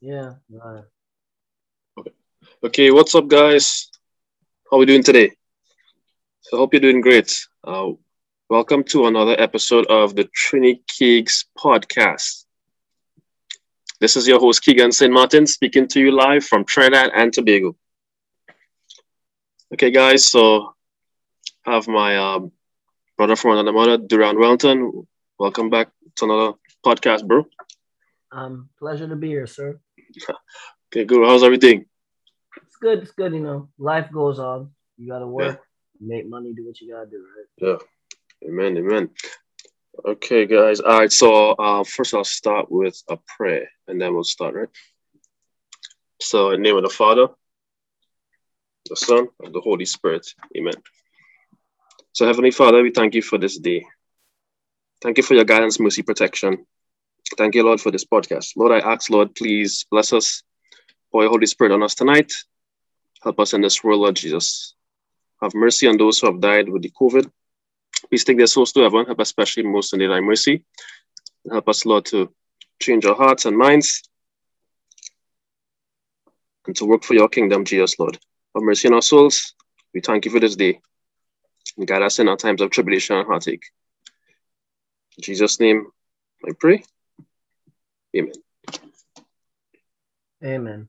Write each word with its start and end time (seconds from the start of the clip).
Yeah. 0.00 0.34
Right. 0.48 0.84
Okay. 1.98 2.12
Okay. 2.64 2.90
What's 2.92 3.14
up, 3.16 3.26
guys? 3.26 3.90
How 4.70 4.76
are 4.76 4.80
we 4.80 4.86
doing 4.86 5.02
today? 5.02 5.32
So 6.42 6.56
I 6.56 6.60
hope 6.60 6.72
you're 6.72 6.80
doing 6.80 7.00
great. 7.00 7.34
Uh, 7.64 7.90
welcome 8.48 8.84
to 8.84 9.06
another 9.06 9.34
episode 9.40 9.86
of 9.86 10.14
the 10.14 10.28
Trini 10.38 10.80
Keegs 10.86 11.46
podcast. 11.58 12.44
This 14.00 14.16
is 14.16 14.28
your 14.28 14.38
host 14.38 14.62
Keegan 14.62 14.92
St. 14.92 15.12
Martin 15.12 15.48
speaking 15.48 15.88
to 15.88 16.00
you 16.00 16.12
live 16.12 16.44
from 16.44 16.64
Trinidad 16.64 17.10
and 17.12 17.32
Tobago. 17.32 17.74
Okay, 19.74 19.90
guys. 19.90 20.26
So 20.26 20.74
I 21.66 21.74
have 21.74 21.88
my 21.88 22.16
um, 22.16 22.52
brother 23.16 23.34
from 23.34 23.52
another 23.52 23.72
mother, 23.72 23.98
Duran 23.98 24.38
Wellington. 24.38 25.08
Welcome 25.40 25.70
back 25.70 25.90
to 26.16 26.24
another 26.24 26.52
podcast, 26.86 27.26
bro. 27.26 27.46
Um, 28.30 28.68
pleasure 28.78 29.08
to 29.08 29.16
be 29.16 29.28
here, 29.28 29.48
sir. 29.48 29.80
Okay, 30.90 31.04
good. 31.04 31.26
How's 31.26 31.42
everything? 31.42 31.84
It's 32.62 32.76
good. 32.76 33.00
It's 33.00 33.12
good. 33.12 33.34
You 33.34 33.40
know, 33.40 33.68
life 33.78 34.10
goes 34.10 34.38
on. 34.38 34.70
You 34.96 35.06
gotta 35.12 35.26
work, 35.26 35.60
make 36.00 36.26
money, 36.26 36.54
do 36.54 36.66
what 36.66 36.80
you 36.80 36.90
gotta 36.90 37.10
do, 37.10 37.22
right? 37.36 37.78
Yeah. 38.42 38.48
Amen. 38.48 38.78
Amen. 38.78 39.10
Okay, 40.06 40.46
guys. 40.46 40.80
All 40.80 40.98
right. 40.98 41.12
So 41.12 41.50
uh, 41.50 41.84
first, 41.84 42.14
I'll 42.14 42.24
start 42.24 42.70
with 42.70 43.02
a 43.08 43.18
prayer, 43.36 43.68
and 43.86 44.00
then 44.00 44.14
we'll 44.14 44.24
start. 44.24 44.54
Right. 44.54 44.68
So, 46.20 46.50
in 46.50 46.62
the 46.62 46.68
name 46.68 46.76
of 46.76 46.82
the 46.82 46.88
Father, 46.88 47.28
the 48.88 48.96
Son, 48.96 49.28
and 49.40 49.54
the 49.54 49.60
Holy 49.60 49.84
Spirit. 49.84 50.26
Amen. 50.56 50.74
So, 52.12 52.26
Heavenly 52.26 52.50
Father, 52.50 52.82
we 52.82 52.90
thank 52.90 53.14
you 53.14 53.22
for 53.22 53.38
this 53.38 53.58
day. 53.58 53.84
Thank 55.00 55.18
you 55.18 55.22
for 55.22 55.34
your 55.34 55.44
guidance, 55.44 55.78
mercy, 55.78 56.02
protection. 56.02 56.66
Thank 57.36 57.54
you, 57.54 57.64
Lord, 57.64 57.80
for 57.80 57.90
this 57.90 58.04
podcast. 58.04 58.56
Lord, 58.56 58.72
I 58.72 58.78
ask, 58.78 59.10
Lord, 59.10 59.34
please 59.34 59.86
bless 59.90 60.12
us. 60.12 60.42
Pour 61.12 61.22
your 61.22 61.30
Holy 61.30 61.46
Spirit 61.46 61.72
on 61.72 61.82
us 61.82 61.94
tonight. 61.94 62.32
Help 63.22 63.40
us 63.40 63.52
in 63.52 63.60
this 63.60 63.82
world, 63.82 64.00
Lord 64.00 64.16
Jesus. 64.16 64.74
Have 65.42 65.54
mercy 65.54 65.86
on 65.86 65.96
those 65.96 66.18
who 66.18 66.26
have 66.26 66.40
died 66.40 66.68
with 66.68 66.82
the 66.82 66.90
COVID. 67.00 67.30
Please 68.08 68.24
take 68.24 68.38
their 68.38 68.46
souls 68.46 68.72
to 68.72 68.80
heaven. 68.80 69.06
Help 69.06 69.20
especially 69.20 69.62
most 69.62 69.92
in 69.92 70.00
the 70.00 70.06
thy 70.06 70.20
mercy. 70.20 70.64
Help 71.50 71.68
us, 71.68 71.84
Lord, 71.84 72.04
to 72.06 72.32
change 72.80 73.04
our 73.04 73.14
hearts 73.14 73.44
and 73.44 73.56
minds 73.56 74.02
and 76.66 76.76
to 76.76 76.84
work 76.84 77.02
for 77.02 77.14
your 77.14 77.28
kingdom, 77.28 77.64
Jesus, 77.64 77.98
Lord. 77.98 78.18
Have 78.54 78.62
mercy 78.62 78.88
on 78.88 78.94
our 78.94 79.02
souls. 79.02 79.54
We 79.94 80.00
thank 80.00 80.24
you 80.24 80.30
for 80.30 80.40
this 80.40 80.56
day. 80.56 80.80
And 81.76 81.86
guide 81.86 82.02
us 82.02 82.18
in 82.18 82.28
our 82.28 82.36
times 82.36 82.60
of 82.60 82.70
tribulation 82.70 83.16
and 83.16 83.26
heartache. 83.26 83.64
In 85.16 85.22
Jesus' 85.22 85.60
name, 85.60 85.86
I 86.46 86.52
pray. 86.58 86.84
Amen. 88.18 88.32
Amen. 90.44 90.88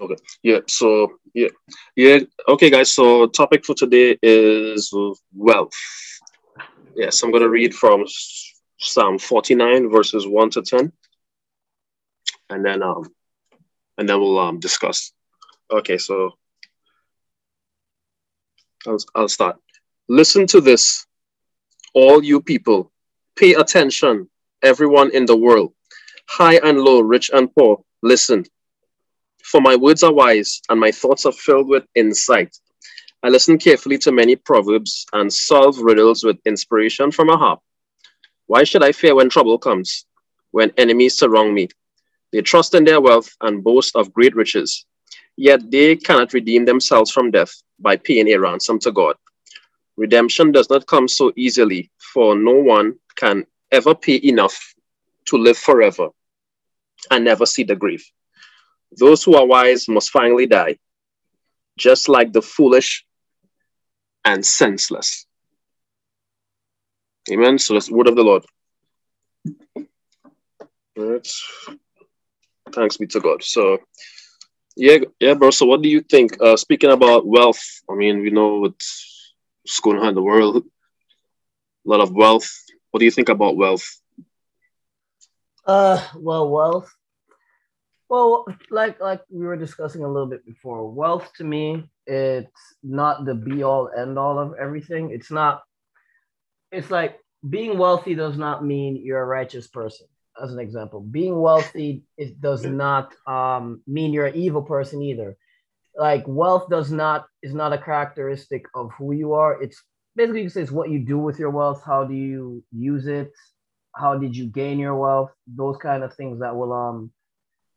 Okay. 0.00 0.16
Yeah. 0.42 0.60
So 0.68 1.18
yeah. 1.34 1.48
Yeah. 1.96 2.20
Okay, 2.48 2.70
guys. 2.70 2.92
So 2.92 3.26
topic 3.26 3.64
for 3.64 3.74
today 3.74 4.18
is 4.22 4.92
wealth. 5.34 5.72
Yes, 6.94 7.22
I'm 7.22 7.32
gonna 7.32 7.48
read 7.48 7.74
from 7.74 8.04
Psalm 8.78 9.18
49 9.18 9.90
verses 9.90 10.26
1 10.26 10.50
to 10.50 10.62
10. 10.62 10.92
And 12.50 12.64
then 12.64 12.82
um 12.82 13.04
and 13.98 14.08
then 14.08 14.20
we'll 14.20 14.38
um 14.38 14.60
discuss. 14.60 15.12
Okay, 15.70 15.98
so 15.98 16.32
I'll, 18.86 18.98
I'll 19.14 19.28
start. 19.28 19.56
Listen 20.08 20.46
to 20.48 20.60
this, 20.60 21.06
all 21.96 22.22
you 22.22 22.42
people. 22.42 22.92
Pay 23.36 23.54
attention, 23.54 24.28
everyone 24.62 25.10
in 25.12 25.24
the 25.24 25.36
world, 25.36 25.72
high 26.28 26.56
and 26.62 26.78
low, 26.78 27.00
rich 27.00 27.30
and 27.32 27.52
poor. 27.54 27.82
Listen. 28.02 28.44
For 29.42 29.62
my 29.62 29.76
words 29.76 30.02
are 30.02 30.12
wise 30.12 30.60
and 30.68 30.78
my 30.78 30.90
thoughts 30.90 31.24
are 31.24 31.32
filled 31.32 31.68
with 31.68 31.84
insight. 31.94 32.54
I 33.22 33.30
listen 33.30 33.56
carefully 33.56 33.96
to 33.98 34.12
many 34.12 34.36
proverbs 34.36 35.06
and 35.14 35.32
solve 35.32 35.78
riddles 35.78 36.22
with 36.22 36.36
inspiration 36.44 37.10
from 37.10 37.30
a 37.30 37.36
harp. 37.36 37.60
Why 38.46 38.64
should 38.64 38.84
I 38.84 38.92
fear 38.92 39.14
when 39.14 39.30
trouble 39.30 39.58
comes, 39.58 40.04
when 40.50 40.72
enemies 40.76 41.16
surround 41.16 41.54
me? 41.54 41.68
They 42.30 42.42
trust 42.42 42.74
in 42.74 42.84
their 42.84 43.00
wealth 43.00 43.34
and 43.40 43.64
boast 43.64 43.96
of 43.96 44.12
great 44.12 44.36
riches, 44.36 44.84
yet 45.36 45.70
they 45.70 45.96
cannot 45.96 46.34
redeem 46.34 46.66
themselves 46.66 47.10
from 47.10 47.30
death 47.30 47.62
by 47.78 47.96
paying 47.96 48.28
a 48.28 48.36
ransom 48.36 48.78
to 48.80 48.92
God. 48.92 49.16
Redemption 49.96 50.52
does 50.52 50.68
not 50.68 50.86
come 50.86 51.08
so 51.08 51.32
easily, 51.36 51.90
for 51.98 52.36
no 52.36 52.52
one 52.52 52.94
can 53.16 53.44
ever 53.72 53.94
pay 53.94 54.20
enough 54.22 54.74
to 55.26 55.36
live 55.36 55.56
forever 55.56 56.08
and 57.10 57.24
never 57.24 57.46
see 57.46 57.64
the 57.64 57.76
grave. 57.76 58.04
Those 58.98 59.24
who 59.24 59.36
are 59.36 59.46
wise 59.46 59.88
must 59.88 60.10
finally 60.10 60.46
die, 60.46 60.78
just 61.78 62.08
like 62.08 62.32
the 62.32 62.42
foolish 62.42 63.04
and 64.24 64.44
senseless. 64.44 65.26
Amen. 67.30 67.58
So 67.58 67.74
that's 67.74 67.88
the 67.88 67.94
word 67.94 68.08
of 68.08 68.16
the 68.16 68.22
Lord. 68.22 68.44
All 70.98 71.04
right. 71.12 71.28
Thanks 72.72 72.96
be 72.96 73.06
to 73.08 73.20
God. 73.20 73.42
So, 73.42 73.78
yeah, 74.76 74.98
yeah, 75.20 75.34
bro. 75.34 75.50
So, 75.50 75.66
what 75.66 75.82
do 75.82 75.88
you 75.88 76.00
think? 76.00 76.40
Uh, 76.40 76.56
speaking 76.56 76.90
about 76.90 77.26
wealth, 77.26 77.62
I 77.90 77.94
mean, 77.94 78.20
we 78.20 78.30
know 78.30 78.74
what's 79.66 79.80
going 79.80 79.98
on 79.98 80.10
in 80.10 80.14
the 80.14 80.22
world. 80.22 80.58
A 80.58 80.62
lot 81.84 82.00
of 82.00 82.12
wealth. 82.12 82.48
What 82.92 83.00
do 83.00 83.04
you 83.04 83.10
think 83.10 83.28
about 83.28 83.56
wealth? 83.56 84.00
Uh, 85.66 86.00
well, 86.14 86.48
wealth. 86.48 86.94
Well, 88.08 88.46
like 88.70 89.00
like 89.00 89.22
we 89.28 89.44
were 89.44 89.56
discussing 89.56 90.04
a 90.04 90.08
little 90.08 90.28
bit 90.28 90.46
before, 90.46 90.88
wealth 90.88 91.28
to 91.38 91.44
me, 91.44 91.90
it's 92.06 92.76
not 92.84 93.24
the 93.24 93.34
be 93.34 93.64
all 93.64 93.90
end 93.90 94.16
all 94.16 94.38
of 94.38 94.54
everything. 94.54 95.10
It's 95.10 95.32
not. 95.32 95.62
It's 96.70 96.90
like 96.92 97.18
being 97.48 97.76
wealthy 97.76 98.14
does 98.14 98.38
not 98.38 98.64
mean 98.64 99.02
you're 99.02 99.20
a 99.20 99.26
righteous 99.26 99.66
person. 99.66 100.06
As 100.40 100.52
an 100.52 100.60
example, 100.60 101.00
being 101.00 101.36
wealthy 101.40 102.04
it 102.16 102.40
does 102.40 102.64
not 102.64 103.12
um, 103.26 103.82
mean 103.88 104.12
you're 104.12 104.26
an 104.26 104.36
evil 104.36 104.62
person 104.62 105.02
either. 105.02 105.36
Like 105.98 106.24
wealth 106.26 106.68
does 106.68 106.92
not 106.92 107.26
is 107.42 107.54
not 107.54 107.72
a 107.72 107.78
characteristic 107.78 108.66
of 108.74 108.90
who 108.98 109.12
you 109.12 109.32
are. 109.32 109.60
It's 109.62 109.82
basically 110.14 110.40
you 110.40 110.46
can 110.46 110.54
say 110.54 110.62
it's 110.62 110.70
what 110.70 110.90
you 110.90 110.98
do 110.98 111.18
with 111.18 111.38
your 111.38 111.50
wealth. 111.50 111.82
How 111.84 112.04
do 112.04 112.14
you 112.14 112.62
use 112.72 113.06
it? 113.06 113.30
How 113.94 114.18
did 114.18 114.36
you 114.36 114.46
gain 114.46 114.78
your 114.78 114.94
wealth? 114.94 115.30
Those 115.46 115.78
kind 115.78 116.04
of 116.04 116.14
things 116.14 116.40
that 116.40 116.54
will 116.54 116.72
um 116.72 117.10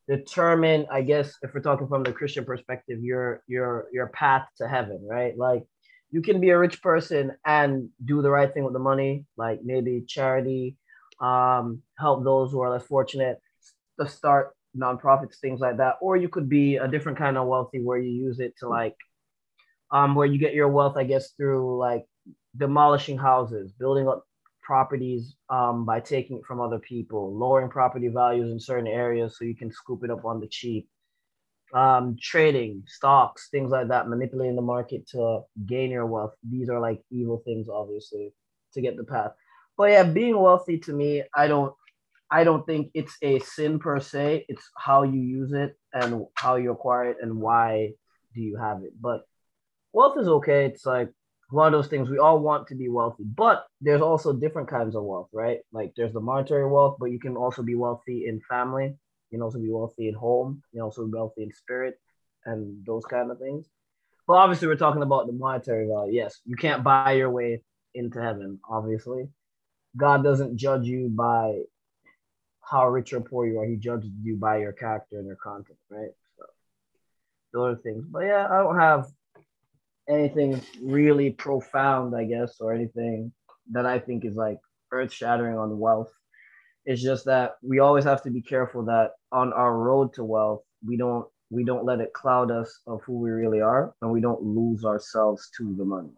determine 0.10 0.88
i 0.92 1.02
guess 1.04 1.36
if 1.44 1.54
we're 1.54 1.62
talking 1.62 1.88
from 1.88 2.02
the 2.02 2.12
christian 2.12 2.44
perspective 2.44 3.00
your 3.00 3.44
your 3.48 3.86
your 3.94 4.08
path 4.08 4.48
to 4.58 4.68
heaven 4.68 5.00
right 5.08 5.38
like 5.38 5.64
you 6.10 6.22
can 6.24 6.42
be 6.42 6.50
a 6.50 6.58
rich 6.58 6.82
person 6.82 7.32
and 7.46 7.90
do 8.04 8.24
the 8.24 8.30
right 8.30 8.52
thing 8.52 8.64
with 8.64 8.74
the 8.74 8.80
money 8.80 9.24
like 9.38 9.60
maybe 9.64 10.04
charity 10.08 10.76
um 11.22 11.84
help 12.00 12.24
those 12.24 12.52
who 12.52 12.60
are 12.60 12.72
less 12.72 12.88
fortunate 12.88 13.38
to 14.00 14.08
start 14.08 14.52
nonprofits 14.78 15.40
things 15.40 15.60
like 15.60 15.78
that 15.78 15.96
or 16.02 16.16
you 16.16 16.30
could 16.30 16.48
be 16.48 16.78
a 16.78 16.88
different 16.88 17.18
kind 17.18 17.38
of 17.38 17.48
wealthy 17.48 17.82
where 17.82 17.98
you 17.98 18.12
use 18.12 18.40
it 18.40 18.54
to 18.58 18.68
like 18.68 18.96
um 19.92 20.14
where 20.16 20.28
you 20.28 20.38
get 20.38 20.54
your 20.54 20.68
wealth 20.68 20.96
i 20.96 21.04
guess 21.04 21.32
through 21.32 21.78
like 21.78 22.06
demolishing 22.56 23.18
houses 23.18 23.72
building 23.72 24.08
up 24.08 24.24
properties 24.70 25.36
um, 25.50 25.84
by 25.84 26.00
taking 26.00 26.38
it 26.38 26.46
from 26.46 26.62
other 26.62 26.78
people, 26.78 27.36
lowering 27.36 27.70
property 27.70 28.08
values 28.08 28.52
in 28.52 28.60
certain 28.60 28.86
areas 28.86 29.36
so 29.36 29.44
you 29.44 29.56
can 29.56 29.72
scoop 29.72 30.04
it 30.04 30.12
up 30.12 30.26
on 30.26 30.40
the 30.40 30.46
cheap, 30.46 30.88
um, 31.74 32.16
trading 32.22 32.84
stocks, 32.86 33.50
things 33.50 33.72
like 33.72 33.88
that, 33.88 34.08
manipulating 34.08 34.56
the 34.56 34.62
market 34.62 35.08
to 35.08 35.40
gain 35.66 35.90
your 35.90 36.06
wealth. 36.06 36.36
These 36.48 36.70
are 36.70 36.80
like 36.80 37.02
evil 37.10 37.42
things, 37.44 37.68
obviously, 37.68 38.32
to 38.76 38.82
get 38.82 38.96
the 38.96 39.04
path. 39.04 39.32
But 39.76 39.90
yeah, 39.90 40.04
being 40.04 40.40
wealthy 40.40 40.78
to 40.78 40.94
me, 40.94 41.24
I 41.36 41.48
don't, 41.48 41.74
I 42.32 42.44
don't 42.44 42.66
think 42.66 42.92
it's 42.94 43.16
a 43.22 43.40
sin 43.40 43.80
per 43.80 44.00
se. 44.00 44.46
It's 44.50 44.70
how 44.78 45.04
you 45.04 45.20
use 45.20 45.52
it 45.52 45.76
and 45.94 46.26
how 46.36 46.56
you 46.58 46.72
acquire 46.72 47.12
it 47.12 47.18
and 47.22 47.40
why 47.40 47.92
do 48.36 48.42
you 48.42 48.58
have 48.58 48.84
it. 48.84 48.94
But 49.00 49.22
wealth 49.94 50.18
is 50.20 50.28
okay. 50.28 50.66
It's 50.66 50.86
like 50.86 51.10
one 51.50 51.74
of 51.74 51.78
those 51.78 51.90
things. 51.90 52.10
We 52.10 52.20
all 52.20 52.40
want 52.40 52.68
to 52.68 52.76
be 52.76 52.90
wealthy 52.90 53.24
but 53.24 53.66
there's 53.82 54.02
also 54.02 54.34
different 54.34 54.70
kinds 54.70 54.96
of 54.96 55.04
wealth 55.04 55.30
right? 55.34 55.60
Like 55.72 55.94
there's 55.98 56.14
the 56.14 56.22
monetary 56.22 56.70
wealth 56.70 56.98
but 57.00 57.08
you 57.08 57.20
can 57.20 57.36
also 57.36 57.64
be 57.64 57.76
wealthy 57.76 58.26
in 58.28 58.42
family. 58.48 58.96
You 59.32 59.38
can 59.38 59.42
also 59.42 59.60
be 59.60 59.72
wealthy 59.72 60.10
in 60.10 60.14
home. 60.14 60.62
You 60.72 60.80
can 60.80 60.84
also 60.86 61.06
be 61.06 61.14
wealthy 61.14 61.44
in 61.44 61.52
spirit 61.52 62.00
and 62.46 62.86
those 62.86 63.06
kind 63.06 63.32
of 63.32 63.40
things. 63.40 63.68
But 64.28 64.36
obviously 64.36 64.68
we're 64.68 64.76
talking 64.76 65.02
about 65.02 65.26
the 65.26 65.34
monetary 65.34 65.88
value. 65.88 66.14
Yes 66.14 66.40
you 66.46 66.56
can't 66.56 66.84
buy 66.84 67.14
your 67.14 67.32
way 67.32 67.64
into 67.96 68.22
heaven 68.22 68.60
obviously. 68.70 69.30
God 69.98 70.24
doesn't 70.24 70.58
judge 70.58 70.86
you 70.86 71.10
by 71.10 71.64
how 72.70 72.88
rich 72.88 73.14
or 73.14 73.22
poor 73.22 73.48
you 73.48 73.60
are 73.60 73.66
he 73.66 73.76
judges 73.76 74.12
you 74.22 74.36
by 74.36 74.58
your 74.58 74.74
character 74.74 75.18
and 75.18 75.28
your 75.28 75.38
content 75.38 75.78
right 75.90 76.12
so 76.38 76.46
those 77.54 77.78
are 77.78 77.82
things 77.82 78.06
but 78.10 78.20
yeah 78.20 78.48
i 78.50 78.58
don't 78.58 78.78
have 78.78 79.08
anything 80.10 80.62
really 80.82 81.30
profound, 81.30 82.16
I 82.16 82.26
guess, 82.26 82.60
or 82.60 82.74
anything 82.74 83.32
that 83.72 83.86
I 83.86 84.00
think 84.00 84.26
is 84.26 84.36
like 84.36 84.58
earth 84.92 85.14
shattering 85.14 85.58
on 85.58 85.80
wealth. 85.80 86.12
It's 86.86 87.02
just 87.02 87.26
that 87.26 87.58
we 87.62 87.80
always 87.80 88.04
have 88.06 88.24
to 88.24 88.32
be 88.32 88.42
careful 88.42 88.86
that 88.86 89.12
on 89.32 89.54
our 89.54 89.78
road 89.78 90.14
to 90.14 90.24
wealth, 90.24 90.64
we 90.86 90.98
don't 90.98 91.28
we 91.52 91.64
don't 91.64 91.86
let 91.86 92.00
it 92.00 92.14
cloud 92.14 92.52
us 92.52 92.80
of 92.86 93.02
who 93.04 93.20
we 93.20 93.30
really 93.32 93.62
are, 93.62 93.94
and 94.02 94.12
we 94.12 94.22
don't 94.22 94.42
lose 94.42 94.86
ourselves 94.86 95.50
to 95.58 95.76
the 95.76 95.86
money. 95.86 96.14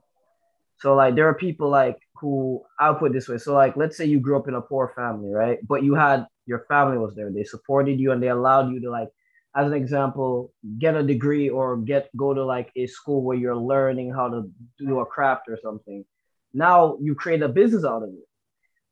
So 0.78 0.96
like 0.96 1.16
there 1.16 1.28
are 1.28 1.34
people 1.34 1.70
like 1.70 1.98
who 2.16 2.64
I'll 2.80 2.96
put 2.96 3.14
this 3.14 3.28
way. 3.28 3.38
So 3.38 3.54
like 3.54 3.76
let's 3.76 3.98
say 3.98 4.06
you 4.06 4.20
grew 4.20 4.38
up 4.38 4.48
in 4.48 4.56
a 4.56 4.62
poor 4.62 4.94
family, 4.96 5.32
right? 5.32 5.60
But 5.68 5.84
you 5.84 5.96
had 5.96 6.26
your 6.52 6.66
family 6.68 6.98
was 6.98 7.16
there. 7.16 7.32
They 7.32 7.46
supported 7.46 7.98
you 8.00 8.12
and 8.12 8.22
they 8.22 8.28
allowed 8.28 8.72
you 8.72 8.80
to 8.82 8.90
like 8.92 9.10
as 9.54 9.68
an 9.68 9.74
example, 9.74 10.54
get 10.80 10.96
a 10.96 11.04
degree 11.04 11.50
or 11.50 11.78
get 11.78 12.10
go 12.16 12.34
to 12.34 12.44
like 12.44 12.72
a 12.76 12.88
school 12.88 13.22
where 13.24 13.38
you're 13.38 13.64
learning 13.74 14.14
how 14.14 14.28
to 14.30 14.50
do 14.78 15.00
a 15.00 15.06
craft 15.06 15.50
or 15.50 15.58
something. 15.62 16.06
Now 16.54 16.98
you 17.02 17.16
create 17.16 17.42
a 17.42 17.50
business 17.50 17.84
out 17.84 18.04
of 18.04 18.10
it. 18.10 18.28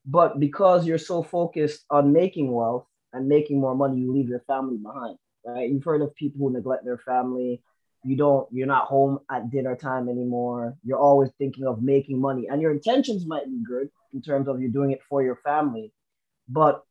But 0.06 0.40
because 0.40 0.88
you're 0.88 1.06
so 1.12 1.24
focused 1.24 1.86
on 1.90 2.14
making 2.14 2.52
wealth 2.52 2.88
and 3.14 3.28
making 3.28 3.60
more 3.60 3.76
money, 3.76 3.98
you 4.02 4.12
leave 4.12 4.30
your 4.30 4.44
family 4.48 4.78
behind. 4.78 5.18
Right? 5.46 5.70
You've 5.70 5.84
heard 5.84 6.02
of 6.02 6.16
people 6.16 6.40
who 6.40 6.54
neglect 6.54 6.84
their 6.84 6.98
family. 6.98 7.62
You 8.04 8.16
don't, 8.16 8.48
you're 8.52 8.68
not 8.76 8.86
home 8.86 9.20
at 9.30 9.52
dinner 9.52 9.76
time 9.76 10.08
anymore. 10.10 10.76
You're 10.84 11.00
always 11.00 11.32
thinking 11.38 11.66
of 11.66 11.82
making 11.82 12.20
money. 12.20 12.48
And 12.50 12.62
your 12.62 12.72
intentions 12.72 13.26
might 13.26 13.46
be 13.46 13.62
good 13.66 13.90
in 14.14 14.22
terms 14.22 14.48
of 14.48 14.60
you're 14.60 14.72
doing 14.72 14.92
it 14.92 15.02
for 15.10 15.22
your 15.22 15.38
family, 15.38 15.92
but 16.48 16.84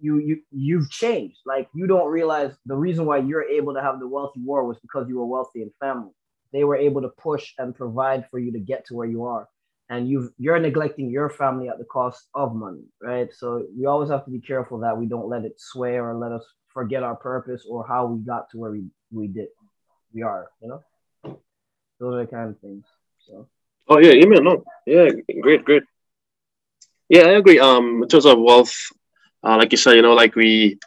you 0.00 0.18
you 0.18 0.42
you've 0.50 0.90
changed. 0.90 1.38
Like 1.46 1.68
you 1.74 1.86
don't 1.86 2.10
realize 2.10 2.52
the 2.66 2.76
reason 2.76 3.06
why 3.06 3.18
you're 3.18 3.44
able 3.44 3.74
to 3.74 3.82
have 3.82 4.00
the 4.00 4.08
wealth 4.08 4.32
you 4.34 4.46
were 4.46 4.64
was 4.64 4.78
because 4.80 5.08
you 5.08 5.18
were 5.18 5.26
wealthy 5.26 5.62
in 5.62 5.70
family. 5.80 6.12
They 6.52 6.64
were 6.64 6.76
able 6.76 7.02
to 7.02 7.08
push 7.08 7.52
and 7.58 7.74
provide 7.74 8.26
for 8.30 8.38
you 8.38 8.52
to 8.52 8.58
get 8.58 8.86
to 8.86 8.94
where 8.94 9.06
you 9.06 9.24
are. 9.24 9.48
And 9.88 10.08
you've 10.08 10.30
you're 10.38 10.58
neglecting 10.58 11.10
your 11.10 11.28
family 11.28 11.68
at 11.68 11.78
the 11.78 11.84
cost 11.84 12.28
of 12.34 12.54
money, 12.54 12.84
right? 13.02 13.28
So 13.32 13.66
we 13.76 13.86
always 13.86 14.10
have 14.10 14.24
to 14.24 14.30
be 14.30 14.40
careful 14.40 14.78
that 14.80 14.96
we 14.96 15.06
don't 15.06 15.28
let 15.28 15.44
it 15.44 15.60
sway 15.60 15.98
or 15.98 16.14
let 16.14 16.32
us 16.32 16.44
forget 16.68 17.02
our 17.02 17.16
purpose 17.16 17.66
or 17.68 17.86
how 17.86 18.06
we 18.06 18.20
got 18.24 18.50
to 18.50 18.58
where 18.58 18.70
we, 18.70 18.84
we 19.10 19.26
did 19.26 19.48
we 20.12 20.22
are, 20.22 20.50
you 20.60 20.68
know? 20.68 20.82
Those 21.98 22.14
are 22.14 22.24
the 22.24 22.26
kind 22.26 22.50
of 22.50 22.58
things. 22.60 22.84
So 23.26 23.48
Oh 23.88 23.98
yeah, 23.98 24.12
email 24.12 24.42
No. 24.42 24.64
Yeah, 24.86 25.08
great, 25.40 25.64
great. 25.64 25.82
Yeah, 27.08 27.22
I 27.22 27.32
agree. 27.32 27.58
Um, 27.58 28.04
in 28.04 28.08
terms 28.08 28.24
of 28.24 28.38
wealth, 28.40 28.72
uh, 29.44 29.56
like 29.56 29.72
you 29.72 29.78
said, 29.78 29.94
you 29.94 30.02
know, 30.02 30.14
like 30.14 30.34
we, 30.34 30.78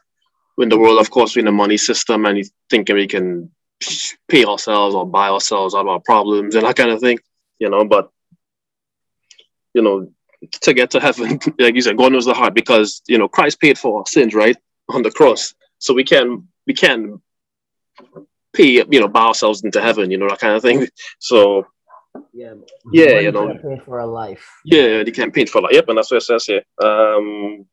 in 0.58 0.70
the 0.70 0.78
world, 0.78 1.00
of 1.00 1.10
course, 1.10 1.36
we're 1.36 1.42
in 1.42 1.46
the 1.46 1.52
money 1.52 1.78
system 1.78 2.26
and 2.26 2.38
you 2.38 2.46
thinking 2.70 2.96
we 2.96 3.08
can 3.08 3.52
pay 4.30 4.46
ourselves 4.46 4.96
or 4.96 5.06
buy 5.06 5.30
ourselves 5.30 5.74
out 5.74 5.82
of 5.82 5.88
our 5.88 6.00
problems 6.00 6.56
and 6.56 6.66
that 6.66 6.76
kind 6.76 6.92
of 6.92 7.00
thing, 7.00 7.20
you 7.60 7.70
know, 7.70 7.86
but, 7.86 8.10
you 9.74 9.82
know, 9.82 10.12
to 10.62 10.74
get 10.74 10.92
to 10.92 11.00
heaven, 11.00 11.40
like 11.60 11.76
you 11.76 11.82
said, 11.82 11.98
God 11.98 12.12
knows 12.12 12.26
the 12.26 12.34
heart 12.34 12.54
because, 12.54 13.02
you 13.08 13.18
know, 13.18 13.28
Christ 13.28 13.60
paid 13.60 13.78
for 13.78 14.00
our 14.00 14.06
sins, 14.06 14.34
right? 14.34 14.58
On 14.90 15.02
the 15.02 15.12
cross. 15.12 15.54
So 15.80 15.94
we 15.94 16.04
can, 16.04 16.48
we 16.68 16.74
can 16.74 17.22
pay, 18.54 18.84
you 18.90 19.00
know, 19.00 19.08
buy 19.08 19.24
ourselves 19.24 19.64
into 19.64 19.82
heaven, 19.82 20.12
you 20.12 20.18
know, 20.18 20.30
that 20.30 20.40
kind 20.40 20.56
of 20.56 20.62
thing. 20.62 20.88
So, 21.20 21.66
yeah, 22.32 22.54
yeah, 22.92 23.20
you 23.20 23.32
know, 23.32 23.58
for 23.86 24.00
a 24.00 24.06
life. 24.06 24.48
Yeah, 24.66 25.04
the 25.04 25.12
campaign 25.12 25.48
for 25.48 25.62
life. 25.62 25.72
Yep, 25.74 25.90
and 25.90 25.98
that's 25.98 26.12
what 26.12 26.18
it 26.18 26.26
says 26.26 26.46
here. 26.46 26.62
Um, 26.84 27.66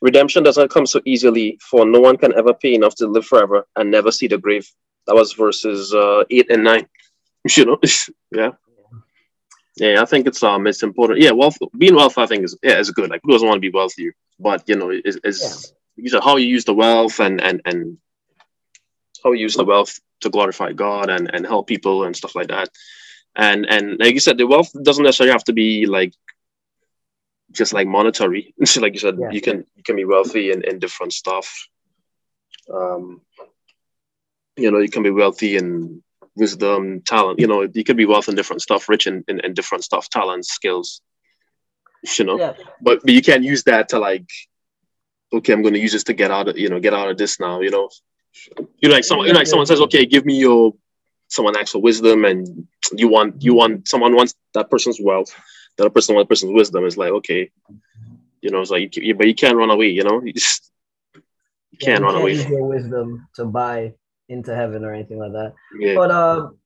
Redemption 0.00 0.42
doesn't 0.42 0.70
come 0.70 0.86
so 0.86 1.00
easily, 1.04 1.58
for 1.60 1.84
no 1.84 2.00
one 2.00 2.16
can 2.16 2.32
ever 2.36 2.54
pay 2.54 2.74
enough 2.74 2.94
to 2.96 3.06
live 3.06 3.26
forever 3.26 3.66
and 3.76 3.90
never 3.90 4.10
see 4.10 4.26
the 4.26 4.38
grave. 4.38 4.68
That 5.06 5.14
was 5.14 5.32
verses 5.32 5.94
uh, 5.94 6.24
eight 6.30 6.50
and 6.50 6.64
nine. 6.64 6.86
You 7.56 7.64
know, 7.64 7.78
yeah, 8.32 8.50
yeah. 9.76 10.02
I 10.02 10.04
think 10.04 10.26
it's 10.26 10.42
um, 10.42 10.66
it's 10.66 10.82
important. 10.82 11.20
Yeah, 11.20 11.30
wealth, 11.30 11.56
being 11.78 11.94
wealthy, 11.94 12.20
I 12.20 12.26
think 12.26 12.42
is 12.42 12.58
yeah, 12.60 12.80
is 12.80 12.90
good. 12.90 13.08
Like, 13.08 13.20
who 13.22 13.30
doesn't 13.30 13.46
want 13.46 13.58
to 13.58 13.60
be 13.60 13.70
wealthy? 13.70 14.10
But 14.40 14.64
you 14.66 14.74
know, 14.74 14.90
is 14.90 15.16
is 15.22 15.72
yeah. 15.96 16.18
how 16.20 16.38
you 16.38 16.48
use 16.48 16.64
the 16.64 16.74
wealth 16.74 17.20
and 17.20 17.40
and 17.40 17.60
and 17.64 17.98
how 19.22 19.30
you 19.30 19.42
use 19.42 19.54
the 19.54 19.64
wealth 19.64 20.00
to 20.22 20.30
glorify 20.30 20.72
God 20.72 21.08
and 21.08 21.30
and 21.32 21.46
help 21.46 21.68
people 21.68 22.02
and 22.02 22.16
stuff 22.16 22.34
like 22.34 22.48
that. 22.48 22.68
And 23.36 23.64
and 23.66 24.00
like 24.00 24.14
you 24.14 24.20
said, 24.20 24.38
the 24.38 24.46
wealth 24.48 24.72
doesn't 24.82 25.04
necessarily 25.04 25.32
have 25.32 25.44
to 25.44 25.52
be 25.52 25.86
like 25.86 26.14
just 27.52 27.72
like 27.72 27.86
monetary. 27.86 28.54
like 28.76 28.94
you 28.94 29.00
said, 29.00 29.16
yeah. 29.18 29.30
you 29.30 29.40
can 29.40 29.64
you 29.76 29.82
can 29.82 29.96
be 29.96 30.04
wealthy 30.04 30.50
in, 30.50 30.62
in 30.64 30.78
different 30.78 31.12
stuff. 31.12 31.68
Um, 32.72 33.22
you 34.56 34.70
know, 34.70 34.78
you 34.78 34.88
can 34.88 35.02
be 35.02 35.10
wealthy 35.10 35.56
in 35.56 36.02
wisdom, 36.34 37.02
talent. 37.02 37.38
You 37.38 37.46
know, 37.46 37.62
you 37.62 37.84
can 37.84 37.96
be 37.96 38.06
wealthy 38.06 38.32
in 38.32 38.36
different 38.36 38.62
stuff, 38.62 38.88
rich 38.88 39.06
in, 39.06 39.24
in, 39.28 39.40
in 39.40 39.54
different 39.54 39.84
stuff, 39.84 40.08
talents, 40.08 40.48
skills. 40.52 41.00
You 42.18 42.24
know, 42.24 42.38
yeah. 42.38 42.52
but 42.80 43.00
but 43.02 43.10
you 43.10 43.22
can't 43.22 43.42
use 43.42 43.64
that 43.64 43.88
to 43.90 43.98
like, 43.98 44.28
okay, 45.32 45.52
I'm 45.52 45.62
going 45.62 45.74
to 45.74 45.80
use 45.80 45.92
this 45.92 46.04
to 46.04 46.14
get 46.14 46.30
out 46.30 46.48
of 46.48 46.58
you 46.58 46.68
know 46.68 46.80
get 46.80 46.94
out 46.94 47.10
of 47.10 47.18
this 47.18 47.40
now. 47.40 47.60
You 47.60 47.70
know, 47.70 47.88
you 48.78 48.88
know, 48.88 48.94
like 48.94 49.04
someone 49.04 49.26
you 49.26 49.32
know, 49.32 49.38
like 49.38 49.48
someone 49.48 49.66
says, 49.66 49.80
okay, 49.82 50.06
give 50.06 50.24
me 50.24 50.38
your 50.38 50.74
someone 51.28 51.56
asks 51.56 51.72
for 51.72 51.80
wisdom, 51.80 52.24
and 52.24 52.68
you 52.92 53.08
want 53.08 53.42
you 53.42 53.54
want 53.54 53.88
someone 53.88 54.14
wants 54.14 54.34
that 54.54 54.70
person's 54.70 55.00
wealth 55.00 55.34
that 55.76 55.86
a 55.86 55.90
person 55.90 56.14
one 56.14 56.26
person's 56.26 56.52
wisdom 56.52 56.84
is 56.84 56.96
like 56.96 57.10
okay 57.10 57.50
you 58.40 58.50
know 58.50 58.60
it's 58.60 58.70
like 58.70 58.96
you, 58.96 59.14
but 59.14 59.26
you 59.26 59.34
can't 59.34 59.56
run 59.56 59.70
away 59.70 59.88
you 59.88 60.04
know 60.04 60.22
you 60.24 60.32
just 60.32 60.70
you 61.70 61.78
can't 61.78 62.00
you 62.00 62.04
run 62.04 62.14
can't 62.14 62.22
away 62.22 62.32
use 62.32 62.48
your 62.48 62.66
wisdom 62.66 63.28
to 63.34 63.44
buy 63.44 63.92
into 64.28 64.54
heaven 64.54 64.84
or 64.84 64.92
anything 64.92 65.18
like 65.18 65.32
that 65.32 65.54
yeah. 65.78 65.94
but 65.94 66.10
um 66.10 66.56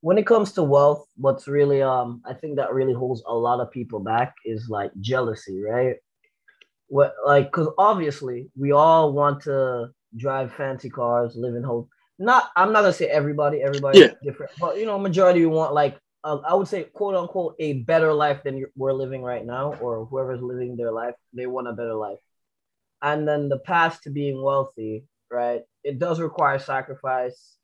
when 0.00 0.16
it 0.16 0.26
comes 0.26 0.52
to 0.52 0.62
wealth 0.62 1.06
what's 1.16 1.46
really 1.46 1.82
um 1.82 2.22
i 2.24 2.32
think 2.32 2.56
that 2.56 2.72
really 2.72 2.94
holds 2.94 3.22
a 3.26 3.34
lot 3.34 3.60
of 3.60 3.70
people 3.70 4.00
back 4.00 4.34
is 4.44 4.68
like 4.68 4.90
jealousy 5.00 5.60
right 5.62 5.96
what 6.88 7.14
like 7.26 7.46
because 7.46 7.68
obviously 7.78 8.48
we 8.56 8.72
all 8.72 9.12
want 9.12 9.42
to 9.42 9.88
drive 10.16 10.52
fancy 10.54 10.88
cars 10.88 11.34
live 11.36 11.54
in 11.54 11.62
hope 11.62 11.88
not 12.18 12.50
i'm 12.56 12.72
not 12.72 12.80
gonna 12.80 12.92
say 12.92 13.06
everybody 13.06 13.62
everybody 13.62 13.98
yeah. 13.98 14.10
different 14.22 14.50
but 14.58 14.78
you 14.78 14.86
know 14.86 14.98
majority 14.98 15.40
we 15.40 15.46
want 15.46 15.74
like 15.74 15.98
I 16.26 16.54
would 16.54 16.68
say, 16.68 16.84
quote 16.84 17.14
unquote, 17.14 17.54
a 17.58 17.74
better 17.84 18.12
life 18.12 18.42
than 18.42 18.64
we're 18.74 18.92
living 18.92 19.22
right 19.22 19.44
now, 19.46 19.74
or 19.74 20.06
whoever's 20.06 20.42
living 20.42 20.76
their 20.76 20.90
life, 20.90 21.14
they 21.32 21.46
want 21.46 21.68
a 21.68 21.72
better 21.72 21.94
life. 21.94 22.18
And 23.02 23.28
then 23.28 23.48
the 23.48 23.58
path 23.58 24.00
to 24.02 24.10
being 24.10 24.42
wealthy, 24.42 25.04
right? 25.30 25.62
It 25.84 25.98
does 25.98 26.20
require 26.20 26.58
sacrifice, 26.58 27.56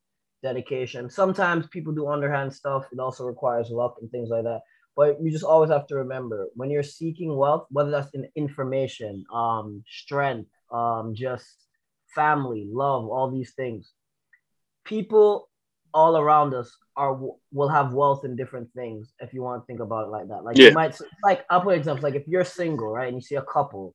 dedication. 0.43 1.11
Sometimes 1.11 1.67
people 1.69 1.93
do 1.93 2.09
underhand 2.09 2.53
stuff. 2.55 2.87
It 2.93 3.01
also 3.01 3.25
requires 3.25 3.71
luck 3.71 3.97
and 4.01 4.11
things 4.11 4.29
like 4.29 4.45
that. 4.45 4.61
But 4.95 5.21
you 5.23 5.31
just 5.31 5.45
always 5.45 5.71
have 5.71 5.87
to 5.89 5.97
remember 5.97 6.49
when 6.55 6.71
you're 6.71 6.83
seeking 6.83 7.35
wealth, 7.35 7.67
whether 7.71 7.91
that's 7.91 8.11
in 8.13 8.29
information, 8.37 9.25
um, 9.33 9.83
strength, 9.89 10.51
um, 10.71 11.15
just 11.15 11.67
family, 12.15 12.69
love, 12.71 13.09
all 13.09 13.31
these 13.31 13.55
things. 13.55 13.93
People 14.85 15.49
all 15.95 16.17
around 16.19 16.55
us 16.55 16.77
are 16.97 17.19
will 17.53 17.69
have 17.69 17.93
wealth 17.93 18.25
in 18.25 18.37
different 18.37 18.73
things 18.75 19.13
if 19.21 19.33
you 19.33 19.43
want 19.43 19.63
to 19.63 19.67
think 19.67 19.81
about 19.81 20.07
it 20.07 20.11
like 20.11 20.29
that. 20.29 20.45
Like 20.45 20.59
yeah. 20.59 20.69
you 20.69 20.75
might 20.75 20.99
like 21.23 21.45
I'll 21.51 21.61
put 21.61 21.77
examples 21.77 22.03
like 22.03 22.15
if 22.15 22.27
you're 22.27 22.45
single, 22.45 22.93
right, 22.93 23.09
and 23.09 23.17
you 23.17 23.23
see 23.23 23.37
a 23.37 23.43
couple, 23.43 23.95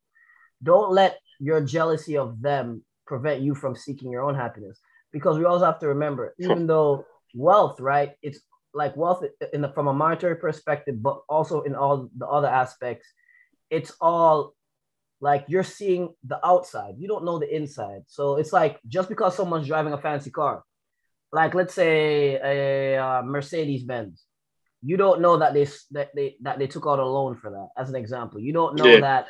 don't 0.64 0.92
let 0.92 1.20
your 1.40 1.62
jealousy 1.62 2.18
of 2.18 2.42
them 2.42 2.84
prevent 3.06 3.42
you 3.42 3.56
from 3.56 3.76
seeking 3.76 4.12
your 4.12 4.24
own 4.24 4.36
happiness. 4.36 4.80
Because 5.12 5.38
we 5.38 5.46
also 5.46 5.66
have 5.66 5.80
to 5.80 5.88
remember, 5.88 6.36
even 6.40 6.68
though 6.68 7.06
wealth, 7.34 7.80
right, 7.80 8.14
it's 8.22 8.40
like 8.74 8.96
wealth 8.96 9.24
in 9.54 9.62
the, 9.62 9.70
from 9.70 9.88
a 9.88 9.94
monetary 9.94 10.36
perspective, 10.36 11.02
but 11.02 11.22
also 11.30 11.62
in 11.62 11.76
all 11.76 12.10
the 12.16 12.28
other 12.28 12.48
aspects, 12.48 13.08
it's 13.70 13.92
all 14.00 14.54
like 15.20 15.46
you're 15.48 15.64
seeing 15.64 16.14
the 16.24 16.46
outside. 16.46 16.96
You 16.98 17.08
don't 17.08 17.26
know 17.26 17.40
the 17.40 17.54
inside. 17.54 18.04
So 18.08 18.38
it's 18.38 18.54
like 18.54 18.80
just 18.88 19.10
because 19.10 19.36
someone's 19.36 19.68
driving 19.68 19.94
a 19.94 19.98
fancy 19.98 20.30
car, 20.30 20.64
like 21.32 21.54
let's 21.54 21.74
say 21.74 22.36
a 22.36 22.98
uh, 22.98 23.22
Mercedes 23.24 23.84
Benz, 23.84 24.24
you 24.82 24.98
don't 24.98 25.22
know 25.22 25.38
that 25.38 25.54
they 25.54 25.68
that 25.92 26.16
they 26.16 26.38
that 26.42 26.60
they 26.60 26.68
took 26.68 26.86
out 26.88 27.00
a 27.00 27.06
loan 27.06 27.36
for 27.36 27.52
that. 27.52 27.70
As 27.82 27.90
an 27.90 27.96
example, 27.96 28.40
you 28.40 28.54
don't 28.54 28.76
know 28.76 28.86
yeah. 28.86 29.00
that 29.02 29.28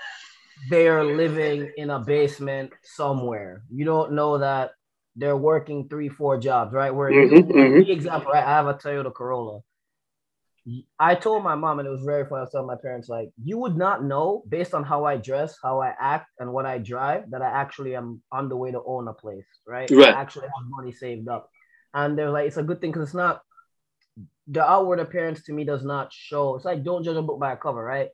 they're 0.70 1.04
living 1.04 1.72
in 1.78 1.90
a 1.90 2.00
basement 2.00 2.72
somewhere. 2.84 3.64
You 3.70 3.86
don't 3.86 4.14
know 4.14 4.38
that 4.40 4.72
they're 5.16 5.38
working 5.38 5.88
three, 5.90 6.10
four 6.10 6.38
jobs, 6.40 6.74
right? 6.74 6.92
Where 6.92 7.12
mm-hmm, 7.12 7.52
mm-hmm. 7.52 7.80
the 7.80 7.92
example, 7.92 8.32
right? 8.32 8.44
I 8.44 8.50
have 8.50 8.68
a 8.68 8.76
Toyota 8.76 9.14
Corolla. 9.14 9.62
I 11.00 11.16
told 11.16 11.44
my 11.44 11.56
mom, 11.56 11.80
and 11.80 11.88
it 11.88 11.92
was 11.92 12.04
very 12.04 12.26
funny. 12.26 12.40
I 12.40 12.42
was 12.42 12.52
telling 12.52 12.68
my 12.68 12.76
parents, 12.76 13.08
like, 13.08 13.30
you 13.42 13.58
would 13.58 13.78
not 13.78 14.04
know 14.04 14.44
based 14.50 14.74
on 14.74 14.84
how 14.84 15.06
I 15.06 15.16
dress, 15.16 15.56
how 15.64 15.82
I 15.82 15.94
act, 15.98 16.28
and 16.40 16.52
what 16.52 16.66
I 16.66 16.78
drive, 16.78 17.32
that 17.32 17.42
I 17.42 17.48
actually 17.48 17.96
am 17.96 18.22
on 18.34 18.50
the 18.50 18.58
way 18.58 18.72
to 18.72 18.84
own 18.86 19.08
a 19.08 19.14
place, 19.14 19.46
right? 19.66 19.90
right. 19.90 20.14
I 20.14 20.20
actually 20.20 20.48
have 20.48 20.68
money 20.68 20.92
saved 20.92 21.30
up 21.30 21.50
and 21.98 22.18
they're 22.18 22.30
like, 22.30 22.48
it's 22.48 22.58
a 22.58 22.64
good 22.64 22.80
thing 22.80 22.92
because 22.92 23.08
it's 23.10 23.16
not 23.16 23.42
the 24.48 24.64
outward 24.64 25.00
appearance 25.00 25.44
to 25.44 25.54
me 25.54 25.64
does 25.66 25.84
not 25.84 26.14
show. 26.14 26.56
It's 26.56 26.66
like 26.66 26.84
don't 26.84 27.04
judge 27.04 27.18
a 27.18 27.22
book 27.22 27.40
by 27.40 27.54
a 27.54 27.58
cover, 27.58 27.84
right? 27.84 28.10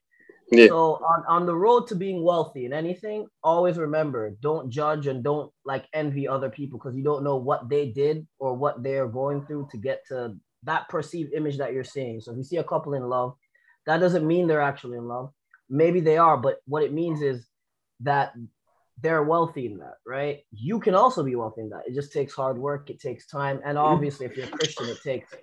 Yeah. 0.51 0.67
So 0.67 0.79
on, 1.13 1.23
on 1.27 1.45
the 1.45 1.55
road 1.55 1.87
to 1.87 1.95
being 1.95 2.23
wealthy 2.23 2.65
in 2.65 2.73
anything, 2.73 3.27
always 3.43 3.77
remember 3.77 4.35
don't 4.41 4.69
judge 4.69 5.07
and 5.07 5.23
don't 5.23 5.51
like 5.65 5.85
envy 5.93 6.27
other 6.27 6.49
people 6.49 6.79
because 6.79 6.95
you 6.95 7.03
don't 7.03 7.23
know 7.23 7.37
what 7.37 7.69
they 7.69 7.89
did 7.89 8.25
or 8.39 8.53
what 8.53 8.83
they're 8.83 9.07
going 9.07 9.45
through 9.45 9.67
to 9.71 9.77
get 9.77 10.01
to 10.07 10.35
that 10.63 10.87
perceived 10.89 11.33
image 11.33 11.57
that 11.57 11.73
you're 11.73 11.83
seeing. 11.83 12.21
So 12.21 12.31
if 12.31 12.37
you 12.37 12.43
see 12.43 12.57
a 12.57 12.63
couple 12.63 12.93
in 12.93 13.03
love, 13.03 13.35
that 13.85 13.99
doesn't 13.99 14.25
mean 14.25 14.47
they're 14.47 14.61
actually 14.61 14.97
in 14.97 15.07
love. 15.07 15.31
maybe 15.69 16.01
they 16.01 16.17
are, 16.17 16.37
but 16.37 16.57
what 16.65 16.83
it 16.83 16.93
means 16.93 17.21
is 17.21 17.45
that 18.01 18.33
they're 19.01 19.23
wealthy 19.23 19.65
in 19.65 19.77
that, 19.79 19.95
right? 20.05 20.41
You 20.51 20.79
can 20.79 20.95
also 20.95 21.23
be 21.23 21.35
wealthy 21.35 21.62
in 21.62 21.69
that. 21.69 21.83
It 21.88 21.93
just 21.93 22.13
takes 22.13 22.33
hard 22.33 22.57
work, 22.57 22.89
it 22.89 23.00
takes 23.00 23.27
time, 23.27 23.59
and 23.65 23.77
mm-hmm. 23.77 23.93
obviously, 23.93 24.25
if 24.25 24.38
you're 24.38 24.47
a 24.47 24.51
Christian, 24.51 24.88
it 24.88 25.01
takes 25.03 25.33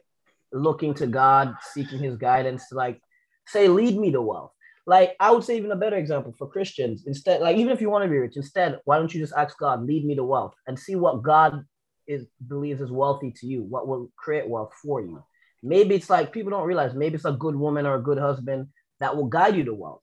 looking 0.52 0.95
to 0.95 1.07
God, 1.07 1.54
seeking 1.73 1.99
His 1.99 2.16
guidance 2.16 2.69
to 2.69 2.75
like 2.75 3.00
say, 3.47 3.69
lead 3.69 3.99
me 3.99 4.12
to 4.12 4.23
wealth. 4.23 4.52
Like 4.87 5.14
I 5.21 5.30
would 5.30 5.45
say, 5.45 5.57
even 5.57 5.73
a 5.73 5.76
better 5.76 5.97
example 5.97 6.35
for 6.37 6.49
Christians. 6.49 7.04
Instead, 7.07 7.40
like 7.40 7.57
even 7.57 7.73
if 7.73 7.80
you 7.80 7.90
want 7.90 8.04
to 8.04 8.11
be 8.11 8.19
rich, 8.19 8.37
instead, 8.37 8.80
why 8.85 8.99
don't 8.99 9.12
you 9.12 9.21
just 9.21 9.35
ask 9.37 9.59
God, 9.59 9.85
lead 9.85 10.04
me 10.04 10.14
to 10.14 10.25
wealth, 10.25 10.54
and 10.66 10.78
see 10.78 10.97
what 10.97 11.23
God 11.23 11.64
is 12.07 12.26
believes 12.49 12.80
is 12.80 12.90
wealthy 12.90 13.30
to 13.30 13.47
you, 13.47 13.62
what 13.62 13.87
will 13.87 14.11
create 14.16 14.49
wealth 14.49 14.73
for 14.83 15.00
you. 15.00 15.23
Maybe 15.62 15.95
it's 15.95 16.11
like 16.11 16.33
people 16.33 16.50
don't 16.50 16.66
realize. 16.66 16.95
Maybe 16.95 17.16
it's 17.16 17.25
a 17.25 17.33
good 17.33 17.54
woman 17.54 17.87
or 17.87 17.97
a 17.97 18.02
good 18.02 18.19
husband 18.19 18.69
that 18.99 19.14
will 19.14 19.26
guide 19.26 19.57
you 19.57 19.64
to 19.64 19.75
wealth. 19.75 20.02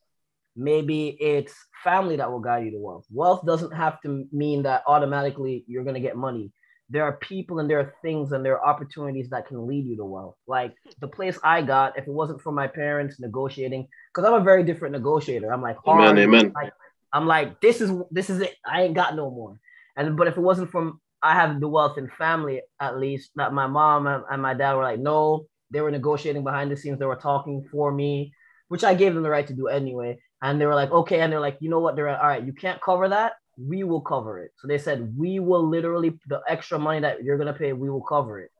Maybe 0.58 1.10
it's 1.20 1.54
family 1.84 2.18
that 2.18 2.32
will 2.32 2.40
guide 2.40 2.66
you 2.66 2.72
to 2.72 2.80
wealth. 2.80 3.06
Wealth 3.12 3.46
doesn't 3.46 3.72
have 3.72 4.02
to 4.02 4.26
mean 4.32 4.64
that 4.64 4.84
automatically 4.88 5.64
you're 5.68 5.84
going 5.84 5.94
to 5.94 6.02
get 6.02 6.18
money. 6.18 6.52
There 6.90 7.04
are 7.04 7.18
people 7.18 7.60
and 7.60 7.70
there 7.70 7.80
are 7.80 7.94
things 8.02 8.32
and 8.32 8.44
there 8.44 8.58
are 8.60 8.66
opportunities 8.66 9.30
that 9.30 9.48
can 9.48 9.68
lead 9.68 9.86
you 9.86 9.98
to 9.98 10.06
wealth. 10.06 10.36
Like 10.48 10.74
the 11.00 11.08
place 11.08 11.38
I 11.44 11.62
got, 11.62 11.98
if 11.98 12.08
it 12.08 12.12
wasn't 12.12 12.42
for 12.42 12.52
my 12.52 12.68
parents 12.68 13.20
negotiating, 13.20 13.88
because 14.14 14.28
I'm 14.28 14.42
a 14.42 14.44
very 14.44 14.64
different 14.64 14.94
negotiator. 14.94 15.54
I'm 15.54 15.62
like, 15.62 15.78
hard, 15.86 16.18
amen, 16.18 16.18
amen. 16.18 16.52
Like, 16.56 16.74
I'm 17.14 17.28
like, 17.28 17.62
this 17.62 17.82
is 17.82 17.92
this 18.10 18.30
is 18.30 18.42
it. 18.42 18.56
I 18.66 18.84
ain't 18.84 18.96
got 18.96 19.16
no 19.16 19.30
more. 19.30 19.60
And 19.96 20.18
but 20.18 20.28
if 20.28 20.38
it 20.38 20.42
wasn't 20.42 20.72
from 20.72 21.00
I 21.22 21.34
have 21.34 21.60
the 21.60 21.68
wealth 21.68 21.98
in 21.98 22.10
family 22.18 22.62
at 22.80 22.98
least 22.98 23.32
that 23.36 23.54
my 23.54 23.68
mom 23.68 24.08
and 24.08 24.42
my 24.42 24.54
dad 24.54 24.76
were 24.76 24.84
like, 24.84 25.00
no, 25.00 25.46
they 25.72 25.82
were 25.82 25.92
negotiating 25.92 26.44
behind 26.44 26.72
the 26.72 26.78
scenes. 26.78 27.00
They 27.00 27.06
were 27.06 27.16
talking 27.16 27.68
for 27.72 27.92
me, 27.92 28.34
which 28.68 28.84
I 28.84 28.94
gave 28.94 29.14
them 29.14 29.24
the 29.24 29.30
right 29.30 29.48
to 29.48 29.54
do 29.54 29.68
anyway. 29.68 30.20
And 30.42 30.62
they 30.62 30.66
were 30.66 30.76
like, 30.76 30.92
okay. 30.92 31.22
And 31.22 31.32
they're 31.32 31.40
like, 31.40 31.58
you 31.62 31.70
know 31.70 31.80
what? 31.80 31.96
They're 31.96 32.12
like, 32.12 32.20
all 32.20 32.28
right, 32.28 32.46
you 32.46 32.54
can't 32.54 32.82
cover 32.82 33.10
that. 33.10 33.34
We 33.58 33.84
will 33.84 34.02
cover 34.02 34.40
it. 34.40 34.52
So 34.58 34.68
they 34.68 34.78
said, 34.78 35.18
we 35.18 35.40
will 35.40 35.68
literally, 35.68 36.20
the 36.28 36.42
extra 36.48 36.78
money 36.78 37.00
that 37.00 37.24
you're 37.24 37.38
going 37.38 37.52
to 37.52 37.58
pay, 37.58 37.74
we 37.74 37.90
will 37.90 38.04
cover 38.04 38.40
it. 38.40 38.52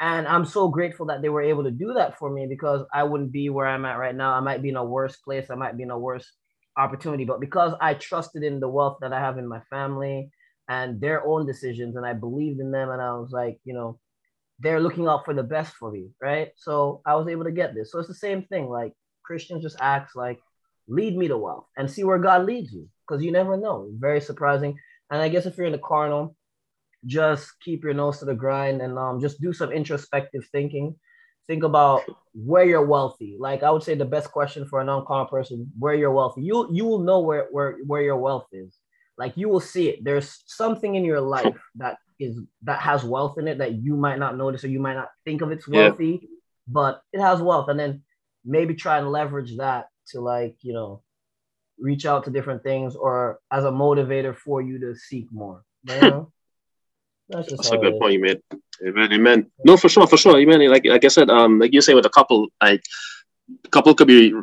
And 0.00 0.26
I'm 0.26 0.44
so 0.44 0.68
grateful 0.68 1.06
that 1.06 1.22
they 1.22 1.30
were 1.30 1.40
able 1.40 1.64
to 1.64 1.70
do 1.70 1.94
that 1.94 2.18
for 2.18 2.28
me 2.28 2.46
because 2.46 2.84
I 2.92 3.04
wouldn't 3.04 3.32
be 3.32 3.48
where 3.48 3.66
I'm 3.66 3.84
at 3.86 3.98
right 3.98 4.14
now. 4.14 4.34
I 4.34 4.40
might 4.40 4.60
be 4.60 4.68
in 4.68 4.76
a 4.76 4.84
worse 4.84 5.16
place. 5.16 5.46
I 5.50 5.54
might 5.54 5.76
be 5.76 5.84
in 5.84 5.90
a 5.90 5.98
worse 5.98 6.30
opportunity. 6.76 7.24
But 7.24 7.40
because 7.40 7.72
I 7.80 7.94
trusted 7.94 8.42
in 8.42 8.60
the 8.60 8.68
wealth 8.68 8.98
that 9.00 9.12
I 9.12 9.20
have 9.20 9.38
in 9.38 9.46
my 9.46 9.60
family 9.70 10.30
and 10.68 11.00
their 11.00 11.24
own 11.26 11.46
decisions, 11.46 11.96
and 11.96 12.04
I 12.04 12.12
believed 12.12 12.60
in 12.60 12.70
them, 12.70 12.90
and 12.90 13.00
I 13.00 13.12
was 13.14 13.30
like, 13.30 13.58
you 13.64 13.72
know, 13.72 13.98
they're 14.58 14.80
looking 14.80 15.06
out 15.06 15.24
for 15.24 15.34
the 15.34 15.42
best 15.42 15.74
for 15.74 15.90
me, 15.90 16.10
right? 16.20 16.48
So 16.56 17.00
I 17.06 17.14
was 17.14 17.28
able 17.28 17.44
to 17.44 17.52
get 17.52 17.74
this. 17.74 17.90
So 17.90 17.98
it's 17.98 18.08
the 18.08 18.14
same 18.14 18.42
thing. 18.42 18.68
Like 18.68 18.92
Christians 19.24 19.62
just 19.62 19.76
acts 19.80 20.14
like 20.14 20.40
lead 20.88 21.16
me 21.16 21.28
to 21.28 21.38
wealth 21.38 21.66
and 21.76 21.90
see 21.90 22.04
where 22.04 22.18
God 22.18 22.44
leads 22.44 22.72
you 22.72 22.88
because 23.06 23.22
you 23.22 23.32
never 23.32 23.56
know. 23.56 23.88
Very 23.98 24.20
surprising. 24.20 24.78
And 25.10 25.20
I 25.20 25.28
guess 25.28 25.46
if 25.46 25.56
you're 25.56 25.66
in 25.66 25.72
the 25.72 25.78
carnal, 25.78 26.36
just 27.06 27.48
keep 27.60 27.84
your 27.84 27.94
nose 27.94 28.18
to 28.18 28.24
the 28.24 28.34
grind 28.34 28.80
and 28.80 28.98
um, 28.98 29.20
just 29.20 29.40
do 29.40 29.52
some 29.52 29.72
introspective 29.72 30.46
thinking. 30.52 30.96
Think 31.46 31.62
about 31.62 32.02
where 32.32 32.64
you're 32.64 32.86
wealthy. 32.86 33.36
Like 33.38 33.62
I 33.62 33.70
would 33.70 33.82
say, 33.82 33.94
the 33.94 34.06
best 34.06 34.30
question 34.32 34.66
for 34.66 34.80
a 34.80 34.84
non-carnal 34.84 35.26
person: 35.26 35.70
where 35.78 35.94
you're 35.94 36.10
wealthy. 36.10 36.40
You 36.40 36.68
you 36.72 36.86
will 36.86 37.00
know 37.00 37.20
where 37.20 37.48
where 37.50 37.76
where 37.86 38.00
your 38.00 38.16
wealth 38.16 38.46
is. 38.52 38.78
Like 39.18 39.36
you 39.36 39.50
will 39.50 39.60
see 39.60 39.90
it. 39.90 40.02
There's 40.02 40.42
something 40.46 40.94
in 40.94 41.04
your 41.04 41.20
life 41.20 41.60
that 41.76 41.98
is 42.18 42.40
that 42.62 42.80
has 42.80 43.04
wealth 43.04 43.36
in 43.38 43.46
it 43.46 43.58
that 43.58 43.74
you 43.74 43.94
might 43.94 44.18
not 44.18 44.38
notice 44.38 44.64
or 44.64 44.68
you 44.68 44.80
might 44.80 44.94
not 44.94 45.10
think 45.26 45.42
of 45.42 45.52
it's 45.52 45.68
wealthy, 45.68 46.20
yeah. 46.22 46.28
but 46.66 47.02
it 47.12 47.20
has 47.20 47.42
wealth. 47.42 47.68
And 47.68 47.78
then 47.78 48.02
maybe 48.44 48.74
try 48.74 48.98
and 48.98 49.12
leverage 49.12 49.58
that 49.58 49.88
to 50.08 50.20
like 50.20 50.56
you 50.62 50.72
know 50.72 51.02
reach 51.78 52.06
out 52.06 52.24
to 52.24 52.30
different 52.30 52.62
things 52.62 52.94
or 52.94 53.40
as 53.50 53.64
a 53.64 53.70
motivator 53.70 54.36
for 54.36 54.62
you 54.62 54.78
to 54.78 54.94
seek 54.94 55.26
more. 55.32 55.64
You 55.84 56.00
know? 56.00 56.32
That's, 57.28 57.50
That's 57.50 57.70
a 57.70 57.78
good 57.78 57.98
point 57.98 58.12
you 58.12 58.20
made. 58.20 58.40
Amen, 58.86 59.12
amen. 59.12 59.50
No, 59.64 59.76
for 59.76 59.88
sure, 59.88 60.06
for 60.06 60.16
sure. 60.16 60.38
Amen. 60.38 60.68
Like 60.70 60.84
like 60.84 61.04
I 61.04 61.08
said, 61.08 61.30
um, 61.30 61.58
like 61.58 61.72
you 61.72 61.80
say 61.80 61.94
with 61.94 62.04
a 62.06 62.10
couple, 62.10 62.48
like 62.62 62.82
a 63.64 63.68
couple 63.68 63.94
could 63.94 64.08
be 64.08 64.34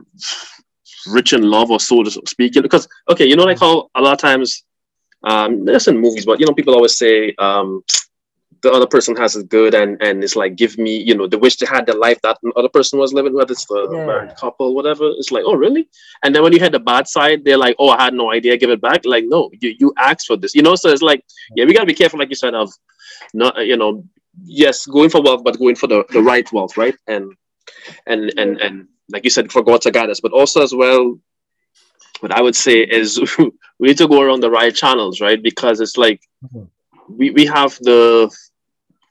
rich 1.07 1.33
in 1.33 1.43
love 1.43 1.69
or 1.69 1.79
so 1.79 2.03
to 2.03 2.11
speak. 2.27 2.53
Because 2.53 2.87
okay, 3.09 3.25
you 3.25 3.35
know, 3.35 3.43
like 3.43 3.59
how 3.59 3.89
a 3.93 4.01
lot 4.01 4.13
of 4.13 4.19
times, 4.19 4.63
um, 5.23 5.63
there's 5.65 5.87
in 5.87 5.97
movies, 5.99 6.25
but 6.25 6.39
you 6.39 6.45
know, 6.47 6.53
people 6.53 6.73
always 6.73 6.97
say, 6.97 7.35
um, 7.37 7.83
the 8.63 8.71
other 8.71 8.87
person 8.87 9.15
has 9.15 9.35
it 9.35 9.49
good 9.49 9.73
and 9.73 10.01
and 10.01 10.23
it's 10.23 10.35
like 10.35 10.55
give 10.55 10.77
me 10.77 10.97
you 10.97 11.15
know 11.15 11.27
they 11.27 11.37
wish 11.37 11.55
they 11.57 11.65
had 11.65 11.85
the 11.85 11.93
life 11.93 12.19
that 12.21 12.37
other 12.55 12.69
person 12.69 12.99
was 12.99 13.13
living 13.13 13.33
whether 13.33 13.51
it's 13.51 13.65
the 13.65 13.89
yeah. 13.91 14.05
married 14.05 14.35
couple 14.35 14.75
whatever. 14.75 15.09
It's 15.17 15.31
like 15.31 15.43
oh 15.45 15.55
really? 15.55 15.87
And 16.23 16.33
then 16.33 16.43
when 16.43 16.53
you 16.53 16.59
had 16.59 16.71
the 16.71 16.79
bad 16.79 17.07
side 17.07 17.43
they're 17.43 17.57
like 17.57 17.75
oh 17.79 17.89
i 17.89 18.03
had 18.03 18.13
no 18.13 18.31
idea 18.31 18.57
give 18.57 18.69
it 18.69 18.81
back. 18.81 19.01
Like 19.05 19.25
no 19.25 19.49
you 19.59 19.75
you 19.79 19.93
asked 19.97 20.27
for 20.27 20.37
this 20.37 20.53
you 20.53 20.61
know? 20.61 20.75
So 20.75 20.89
it's 20.89 21.01
like 21.01 21.23
yeah. 21.55 21.65
we 21.65 21.73
got 21.73 21.81
to 21.81 21.85
be 21.87 21.93
careful 21.93 22.19
like 22.19 22.29
you 22.29 22.35
said 22.35 22.53
of 22.53 22.71
not 23.33 23.65
you 23.65 23.77
know 23.77 24.03
yes 24.43 24.85
going 24.85 25.09
for 25.09 25.21
wealth 25.21 25.43
but 25.43 25.59
going 25.59 25.75
for 25.75 25.87
the, 25.87 26.05
the 26.09 26.21
right 26.21 26.51
wealth 26.51 26.77
right? 26.77 26.95
And 27.07 27.33
and 28.05 28.33
and 28.37 28.61
and 28.61 28.87
like 29.09 29.23
you 29.23 29.29
said 29.29 29.51
for 29.51 29.63
god 29.63 29.81
to 29.81 29.91
guide 29.91 30.09
us. 30.09 30.19
But 30.19 30.33
also 30.33 30.61
as 30.61 30.73
well 30.73 31.19
what 32.19 32.31
i 32.31 32.41
would 32.41 32.55
say 32.55 32.81
is 32.81 33.19
we 33.79 33.87
need 33.87 33.97
to 33.97 34.07
go 34.07 34.21
around 34.21 34.41
the 34.41 34.51
right 34.51 34.75
channels 34.75 35.19
right? 35.19 35.41
Because 35.41 35.81
it's 35.81 35.97
like 35.97 36.21
mm-hmm. 36.45 36.65
we, 37.09 37.31
we 37.31 37.45
have 37.47 37.77
the 37.81 38.31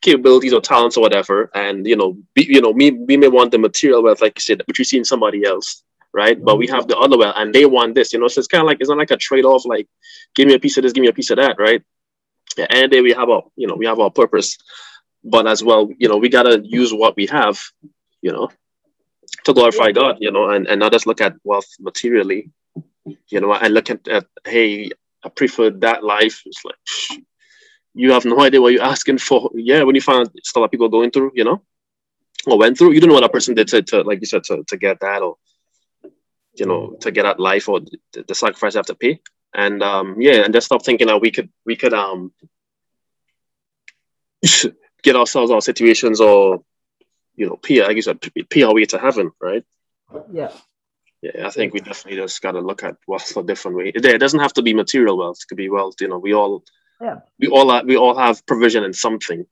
capabilities 0.03 0.53
or 0.53 0.61
talents 0.61 0.97
or 0.97 1.01
whatever, 1.01 1.51
and 1.55 1.87
you 1.87 1.97
know, 1.97 2.17
be, 2.35 2.45
you 2.45 2.61
know, 2.61 2.73
me 2.73 2.91
we 2.91 3.17
may 3.17 3.29
want 3.29 3.51
the 3.51 3.59
material 3.59 4.03
wealth, 4.03 4.21
like 4.21 4.37
you 4.37 4.41
said, 4.41 4.63
which 4.67 4.79
we 4.79 4.85
see 4.85 4.99
in 4.99 5.05
somebody 5.05 5.45
else, 5.45 5.83
right? 6.13 6.43
But 6.43 6.57
we 6.57 6.67
have 6.69 6.89
the 6.89 6.97
other 6.97 7.19
wealth, 7.19 7.35
and 7.37 7.55
they 7.55 7.67
want 7.67 7.95
this, 7.95 8.13
you 8.13 8.19
know. 8.19 8.29
So 8.29 8.39
it's 8.39 8.49
kind 8.49 8.63
of 8.63 8.67
like 8.67 8.79
it's 8.81 8.89
not 8.89 8.99
like 8.99 9.11
a 9.11 9.17
trade 9.17 9.45
off, 9.45 9.67
like 9.67 9.89
give 10.35 10.49
me 10.49 10.55
a 10.55 10.59
piece 10.59 10.77
of 10.77 10.83
this, 10.83 10.93
give 10.93 11.03
me 11.03 11.09
a 11.09 11.13
piece 11.13 11.31
of 11.31 11.37
that, 11.37 11.57
right? 11.59 11.83
Yeah, 12.57 12.67
and 12.71 12.93
then 12.93 13.03
we 13.03 13.13
have 13.13 13.29
our, 13.29 13.45
you 13.57 13.67
know, 13.67 13.77
we 13.77 13.87
have 13.87 14.01
our 14.01 14.11
purpose, 14.11 14.59
but 15.23 15.47
as 15.47 15.63
well, 15.63 15.89
you 15.99 16.09
know, 16.09 16.17
we 16.17 16.29
gotta 16.29 16.61
use 16.65 16.93
what 16.93 17.17
we 17.17 17.27
have, 17.27 17.61
you 18.23 18.33
know, 18.33 18.51
to 19.45 19.53
glorify 19.53 19.93
God, 19.93 20.17
you 20.21 20.31
know, 20.33 20.51
and, 20.51 20.67
and 20.67 20.81
not 20.81 20.93
just 20.93 21.07
look 21.07 21.21
at 21.21 21.37
wealth 21.45 21.69
materially, 21.79 22.51
you 23.29 23.41
know, 23.41 23.53
and 23.55 23.73
look 23.75 23.91
at, 23.91 24.07
at 24.09 24.27
hey, 24.45 24.91
I 25.25 25.29
prefer 25.29 25.71
that 25.71 26.03
life. 26.03 26.43
It's 26.47 26.65
like 26.65 27.23
you 27.95 28.13
have 28.13 28.25
no 28.25 28.41
idea 28.41 28.61
what 28.61 28.73
you're 28.73 28.83
asking 28.83 29.19
for. 29.19 29.51
Yeah, 29.55 29.83
when 29.83 29.95
you 29.95 30.01
find 30.01 30.29
stuff 30.43 30.63
that 30.63 30.71
people 30.71 30.87
are 30.87 30.91
going 30.91 31.11
through, 31.11 31.33
you 31.35 31.45
know, 31.45 31.63
or 32.47 32.59
went 32.59 32.79
through, 32.79 32.93
you 32.93 33.01
don't 33.01 33.09
know 33.09 33.15
what 33.15 33.23
that 33.23 33.33
person 33.33 33.55
did 33.55 33.69
to, 33.69 33.83
to 33.83 34.03
like 34.03 34.21
you 34.21 34.27
said, 34.27 34.45
to, 34.45 34.65
to 34.69 34.77
get 34.77 35.01
that 35.01 35.23
or, 35.23 35.37
you 36.55 36.67
know, 36.67 36.97
to 37.01 37.11
get 37.11 37.25
that 37.25 37.41
life 37.41 37.69
or 37.69 37.81
the, 37.81 38.25
the 38.27 38.35
sacrifice 38.35 38.75
you 38.75 38.79
have 38.79 38.87
to 38.87 38.95
pay. 38.95 39.21
And 39.53 39.83
um, 39.83 40.21
yeah, 40.21 40.45
and 40.45 40.55
just 40.55 40.67
stop 40.67 40.85
thinking 40.85 41.09
that 41.09 41.21
we 41.21 41.31
could, 41.31 41.51
we 41.67 41.77
could 41.77 41.93
um, 41.93 42.33
get 45.03 45.17
ourselves 45.17 45.51
out 45.51 45.59
of 45.59 45.65
situations 45.65 46.21
or, 46.21 46.63
you 47.35 47.47
know, 47.47 47.57
pay, 47.57 47.83
like 47.83 47.97
you 47.97 48.03
said, 48.03 48.21
pay 48.49 48.63
our 48.63 48.75
way 48.75 48.85
to 48.85 48.99
heaven, 48.99 49.33
right? 49.41 49.65
Yeah. 50.33 50.53
Yeah, 51.23 51.47
I 51.47 51.51
think 51.51 51.75
we 51.75 51.81
definitely 51.81 52.19
just 52.19 52.41
got 52.41 52.53
to 52.53 52.61
look 52.61 52.83
at 52.83 52.97
wealth 53.07 53.37
a 53.37 53.43
different 53.43 53.77
way. 53.77 53.93
It 53.95 54.21
doesn't 54.21 54.41
have 54.41 54.55
to 54.55 54.63
be 54.63 54.73
material 54.73 55.19
wealth; 55.19 55.41
it 55.43 55.49
could 55.49 55.59
be 55.59 55.69
wealth. 55.69 55.97
You 56.01 56.09
know, 56.09 56.19
we 56.19 56.33
all 56.33 56.65
yeah. 57.01 57.17
We 57.39 57.49
all 57.49 57.71
have, 57.71 57.85
we 57.87 57.97
all 57.97 58.17
have 58.17 58.45
provision 58.47 58.85
in 58.85 58.93
something. 58.93 59.47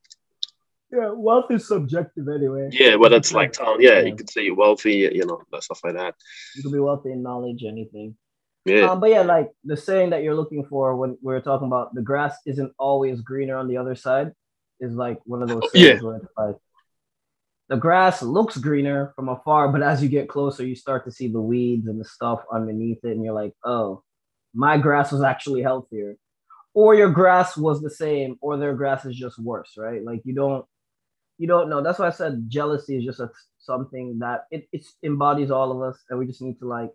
Yeah, 0.90 1.10
wealth 1.14 1.50
is 1.50 1.68
subjective 1.68 2.28
anyway. 2.28 2.70
Yeah, 2.72 2.94
whether 2.94 3.16
it's 3.16 3.32
like 3.32 3.52
town, 3.52 3.76
yeah, 3.80 3.98
yeah, 3.98 4.06
you 4.06 4.16
could 4.16 4.30
say 4.30 4.44
you're 4.44 4.54
wealthy, 4.54 5.10
you 5.12 5.26
know, 5.26 5.42
stuff 5.60 5.80
like 5.84 5.94
that. 5.94 6.14
You 6.56 6.62
could 6.62 6.72
be 6.72 6.78
wealthy 6.78 7.12
in 7.12 7.22
knowledge, 7.22 7.62
anything. 7.62 8.16
Yeah. 8.64 8.90
Um, 8.90 9.00
but 9.00 9.10
yeah, 9.10 9.22
like 9.22 9.50
the 9.64 9.76
saying 9.76 10.10
that 10.10 10.22
you're 10.22 10.34
looking 10.34 10.64
for 10.64 10.96
when 10.96 11.18
we're 11.20 11.40
talking 11.40 11.66
about 11.66 11.94
the 11.94 12.02
grass 12.02 12.36
isn't 12.46 12.72
always 12.78 13.20
greener 13.20 13.56
on 13.56 13.68
the 13.68 13.76
other 13.76 13.94
side 13.94 14.32
is 14.80 14.94
like 14.94 15.18
one 15.24 15.42
of 15.42 15.48
those 15.48 15.62
sayings 15.72 16.00
yeah. 16.00 16.06
where 16.06 16.16
it's 16.16 16.26
like 16.36 16.56
the 17.68 17.76
grass 17.76 18.22
looks 18.22 18.56
greener 18.56 19.12
from 19.14 19.28
afar, 19.28 19.70
but 19.70 19.82
as 19.82 20.02
you 20.02 20.08
get 20.08 20.28
closer, 20.28 20.64
you 20.66 20.74
start 20.74 21.04
to 21.04 21.12
see 21.12 21.28
the 21.28 21.40
weeds 21.40 21.86
and 21.86 22.00
the 22.00 22.04
stuff 22.04 22.40
underneath 22.50 23.04
it, 23.04 23.10
and 23.10 23.22
you're 23.22 23.34
like, 23.34 23.52
oh, 23.62 24.02
my 24.54 24.78
grass 24.78 25.12
was 25.12 25.22
actually 25.22 25.62
healthier 25.62 26.16
or 26.78 26.94
your 26.94 27.10
grass 27.10 27.56
was 27.56 27.80
the 27.80 27.90
same 27.90 28.36
or 28.40 28.56
their 28.56 28.74
grass 28.74 29.04
is 29.04 29.16
just 29.16 29.38
worse 29.38 29.72
right? 29.76 30.04
Like 30.04 30.22
you 30.24 30.34
don't 30.34 30.64
you 31.40 31.46
don't 31.46 31.68
know. 31.70 31.82
That's 31.82 31.98
why 31.98 32.08
i 32.08 32.10
said 32.10 32.44
jealousy 32.48 32.96
is 32.98 33.04
just 33.04 33.20
a, 33.20 33.30
something 33.58 34.18
that 34.20 34.44
it, 34.50 34.68
it 34.72 34.84
embodies 35.02 35.50
all 35.50 35.70
of 35.72 35.80
us 35.88 35.98
and 36.08 36.18
we 36.18 36.26
just 36.26 36.42
need 36.42 36.58
to 36.60 36.68
like 36.68 36.90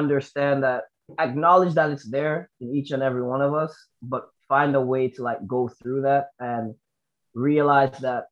understand 0.00 0.62
that 0.62 0.84
acknowledge 1.18 1.74
that 1.74 1.90
it's 1.90 2.08
there 2.10 2.50
in 2.60 2.74
each 2.74 2.90
and 2.90 3.02
every 3.02 3.22
one 3.22 3.42
of 3.42 3.54
us 3.54 3.72
but 4.02 4.28
find 4.46 4.74
a 4.74 4.80
way 4.80 5.08
to 5.08 5.22
like 5.22 5.46
go 5.46 5.68
through 5.68 6.02
that 6.02 6.28
and 6.38 6.74
realize 7.34 7.96
that 8.00 8.24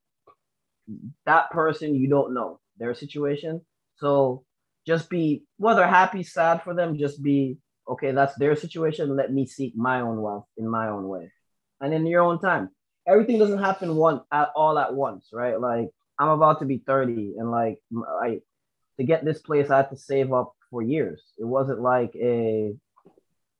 that 1.24 1.50
person 1.50 1.94
you 1.94 2.08
don't 2.08 2.34
know 2.34 2.60
their 2.78 2.94
situation. 2.94 3.60
So 3.96 4.44
just 4.86 5.10
be 5.10 5.44
whether 5.56 5.86
happy 5.86 6.22
sad 6.22 6.62
for 6.62 6.74
them 6.74 6.98
just 6.98 7.22
be 7.22 7.58
okay, 7.88 8.12
that's 8.12 8.34
their 8.36 8.56
situation. 8.56 9.16
Let 9.16 9.32
me 9.32 9.46
seek 9.46 9.76
my 9.76 10.00
own 10.00 10.20
wealth 10.20 10.46
in 10.56 10.68
my 10.68 10.88
own 10.88 11.08
way 11.08 11.32
and 11.80 11.92
in 11.94 12.06
your 12.06 12.22
own 12.22 12.40
time. 12.40 12.70
Everything 13.06 13.38
doesn't 13.38 13.62
happen 13.62 13.96
one 13.96 14.22
at 14.32 14.50
all 14.56 14.78
at 14.78 14.94
once, 14.94 15.28
right? 15.32 15.60
Like 15.60 15.88
I'm 16.18 16.28
about 16.28 16.58
to 16.60 16.64
be 16.64 16.82
30 16.86 17.34
and 17.38 17.50
like 17.50 17.78
I 18.22 18.40
to 18.98 19.04
get 19.04 19.24
this 19.24 19.40
place, 19.40 19.70
I 19.70 19.78
had 19.78 19.90
to 19.90 19.96
save 19.96 20.32
up 20.32 20.54
for 20.70 20.82
years. 20.82 21.22
It 21.38 21.44
wasn't 21.44 21.80
like 21.80 22.14
a 22.16 22.74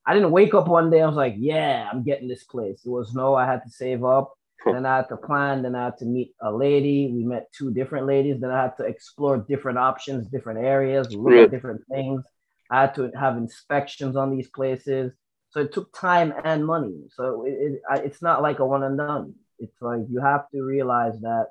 I 0.07 0.15
didn't 0.15 0.31
wake 0.31 0.55
up 0.55 0.69
one 0.69 0.91
day. 0.91 1.03
I 1.03 1.07
was 1.07 1.17
like, 1.17 1.35
yeah, 1.37 1.89
I'm 1.91 2.05
getting 2.05 2.29
this 2.29 2.45
place. 2.45 2.83
It 2.85 2.91
was 2.91 3.13
no, 3.15 3.35
I 3.35 3.45
had 3.45 3.63
to 3.65 3.71
save 3.71 4.05
up. 4.05 4.33
Then 4.65 4.87
I 4.87 4.97
had 4.97 5.09
to 5.11 5.17
plan. 5.17 5.63
Then 5.63 5.75
I 5.75 5.85
had 5.87 5.99
to 5.99 6.05
meet 6.05 6.33
a 6.41 6.51
lady. 6.51 7.11
We 7.13 7.25
met 7.25 7.53
two 7.53 7.73
different 7.73 8.07
ladies. 8.07 8.41
Then 8.41 8.51
I 8.51 8.63
had 8.63 8.77
to 8.79 8.85
explore 8.85 9.39
different 9.39 9.79
options, 9.79 10.27
different 10.29 10.61
areas, 10.61 11.15
look 11.15 11.33
at 11.35 11.51
different 11.51 11.83
things. 11.89 12.25
I 12.71 12.83
had 12.83 12.95
to 12.97 13.11
have 13.19 13.37
inspections 13.37 14.17
on 14.17 14.37
these 14.37 14.49
places. 14.49 15.13
So 15.51 15.61
it 15.61 15.73
took 15.73 15.93
time 15.95 16.33
and 16.45 16.67
money. 16.67 17.05
So 17.15 17.45
it, 17.47 17.53
it, 17.53 17.83
it's 18.05 18.23
not 18.23 18.43
like 18.43 18.59
a 18.59 18.67
one 18.67 18.83
and 18.83 18.99
done. 18.99 19.35
It's 19.59 19.81
like 19.81 20.01
you 20.11 20.21
have 20.21 20.49
to 20.51 20.63
realize 20.63 21.19
that 21.21 21.47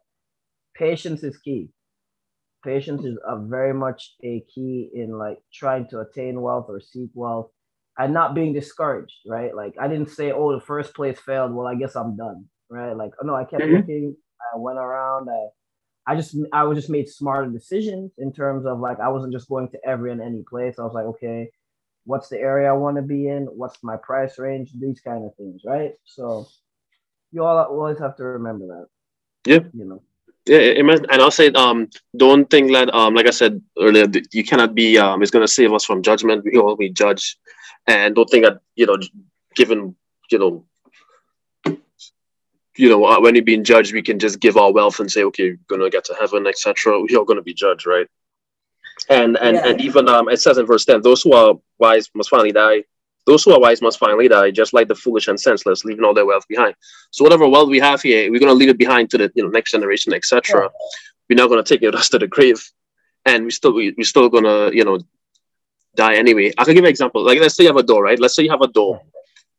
patience 0.75 1.23
is 1.23 1.37
key. 1.37 1.69
Patience 2.63 3.05
is 3.05 3.17
a 3.25 3.37
very 3.37 3.73
much 3.73 4.13
a 4.23 4.43
key 4.53 4.89
in 4.93 5.17
like 5.17 5.39
trying 5.53 5.87
to 5.89 5.99
attain 5.99 6.41
wealth 6.41 6.65
or 6.67 6.81
seek 6.81 7.09
wealth 7.13 7.49
and 7.97 8.13
not 8.13 8.35
being 8.35 8.53
discouraged, 8.53 9.15
right? 9.25 9.55
Like 9.55 9.75
I 9.79 9.87
didn't 9.87 10.09
say, 10.09 10.31
oh, 10.31 10.53
the 10.53 10.65
first 10.65 10.93
place 10.93 11.19
failed. 11.19 11.53
Well, 11.53 11.67
I 11.67 11.75
guess 11.75 11.95
I'm 11.95 12.17
done, 12.17 12.45
right? 12.69 12.95
Like, 12.95 13.11
oh, 13.21 13.25
no, 13.25 13.35
I 13.35 13.45
kept 13.45 13.63
mm-hmm. 13.63 13.75
looking. 13.75 14.15
I 14.53 14.57
went 14.57 14.79
around. 14.79 15.29
I, 15.29 15.47
I 16.07 16.15
just, 16.15 16.37
I 16.53 16.63
was 16.63 16.77
just 16.77 16.89
made 16.89 17.09
smarter 17.09 17.49
decisions 17.49 18.11
in 18.17 18.31
terms 18.31 18.65
of 18.65 18.79
like 18.79 18.99
I 18.99 19.09
wasn't 19.09 19.33
just 19.33 19.49
going 19.49 19.69
to 19.69 19.79
every 19.85 20.11
and 20.11 20.21
any 20.21 20.43
place. 20.43 20.77
I 20.77 20.83
was 20.83 20.93
like, 20.93 21.05
okay, 21.05 21.49
what's 22.05 22.29
the 22.29 22.39
area 22.39 22.69
I 22.69 22.73
want 22.73 22.97
to 22.97 23.01
be 23.01 23.27
in? 23.27 23.45
What's 23.45 23.83
my 23.83 23.97
price 23.97 24.37
range? 24.37 24.71
These 24.79 25.01
kind 25.01 25.25
of 25.25 25.35
things, 25.35 25.61
right? 25.65 25.93
So 26.05 26.47
you 27.31 27.43
all 27.43 27.57
always 27.57 27.99
have 27.99 28.15
to 28.17 28.23
remember 28.23 28.67
that. 28.67 28.87
Yeah. 29.51 29.67
You 29.73 29.85
know. 29.85 30.01
Yeah, 30.47 30.59
and 30.59 31.21
I'll 31.23 31.31
say, 31.31 31.49
um, 31.53 31.89
don't 32.15 32.47
think 32.51 32.71
that, 32.71 32.93
um, 32.93 33.15
like 33.15 33.25
I 33.25 33.31
said 33.31 33.59
earlier, 33.79 34.05
you 34.31 34.43
cannot 34.43 34.75
be, 34.75 34.95
um, 34.95 35.23
it's 35.23 35.31
going 35.31 35.43
to 35.43 35.51
save 35.51 35.73
us 35.73 35.83
from 35.83 36.03
judgment. 36.03 36.45
We 36.45 36.59
all 36.59 36.75
we 36.75 36.89
judge 36.89 37.35
and 37.87 38.15
don't 38.15 38.29
think 38.29 38.45
that 38.45 38.59
you 38.75 38.85
know 38.85 38.97
given 39.55 39.95
you 40.31 40.39
know 40.39 40.65
you 42.77 42.89
know 42.89 43.05
uh, 43.05 43.19
when 43.19 43.35
you're 43.35 43.43
being 43.43 43.63
judged 43.63 43.93
we 43.93 44.01
can 44.01 44.19
just 44.19 44.39
give 44.39 44.57
our 44.57 44.71
wealth 44.71 44.99
and 44.99 45.11
say 45.11 45.23
okay 45.23 45.43
you're 45.43 45.57
gonna 45.67 45.89
get 45.89 46.03
to 46.05 46.15
heaven 46.19 46.47
etc 46.47 46.99
we're 46.99 47.25
gonna 47.25 47.41
be 47.41 47.53
judged 47.53 47.85
right 47.85 48.07
and 49.09 49.37
and 49.37 49.55
yeah. 49.55 49.67
and 49.67 49.81
even 49.81 50.07
um 50.07 50.29
it 50.29 50.41
says 50.41 50.57
in 50.57 50.65
verse 50.65 50.85
10 50.85 51.01
those 51.01 51.21
who 51.21 51.33
are 51.33 51.55
wise 51.79 52.09
must 52.15 52.29
finally 52.29 52.51
die 52.51 52.83
those 53.25 53.43
who 53.43 53.51
are 53.51 53.59
wise 53.59 53.81
must 53.81 53.99
finally 53.99 54.27
die 54.27 54.51
just 54.51 54.73
like 54.73 54.87
the 54.87 54.95
foolish 54.95 55.27
and 55.27 55.39
senseless 55.39 55.83
leaving 55.83 56.03
all 56.03 56.13
their 56.13 56.25
wealth 56.25 56.47
behind 56.47 56.75
so 57.11 57.23
whatever 57.23 57.47
wealth 57.47 57.69
we 57.69 57.79
have 57.79 58.01
here 58.01 58.31
we're 58.31 58.39
going 58.39 58.49
to 58.49 58.53
leave 58.53 58.69
it 58.69 58.77
behind 58.77 59.09
to 59.09 59.17
the 59.17 59.31
you 59.35 59.43
know 59.43 59.49
next 59.49 59.71
generation 59.71 60.13
etc 60.13 60.61
yeah. 60.61 60.67
we're 61.29 61.35
not 61.35 61.49
going 61.49 61.63
to 61.63 61.67
take 61.67 61.81
it 61.81 61.87
with 61.87 61.95
us 62.01 62.09
to 62.09 62.19
the 62.19 62.27
grave 62.27 62.63
and 63.25 63.43
we 63.43 63.51
still 63.51 63.73
we, 63.73 63.93
we're 63.97 64.03
still 64.03 64.29
going 64.29 64.43
to 64.43 64.71
you 64.73 64.85
know 64.85 64.99
die 65.95 66.15
anyway. 66.15 66.51
I 66.57 66.63
can 66.63 66.75
give 66.75 66.83
an 66.83 66.89
example. 66.89 67.23
Like 67.23 67.39
let's 67.39 67.55
say 67.55 67.63
you 67.63 67.69
have 67.69 67.77
a 67.77 67.83
door, 67.83 68.03
right? 68.03 68.19
Let's 68.19 68.35
say 68.35 68.43
you 68.43 68.51
have 68.51 68.61
a 68.61 68.67
door, 68.67 69.01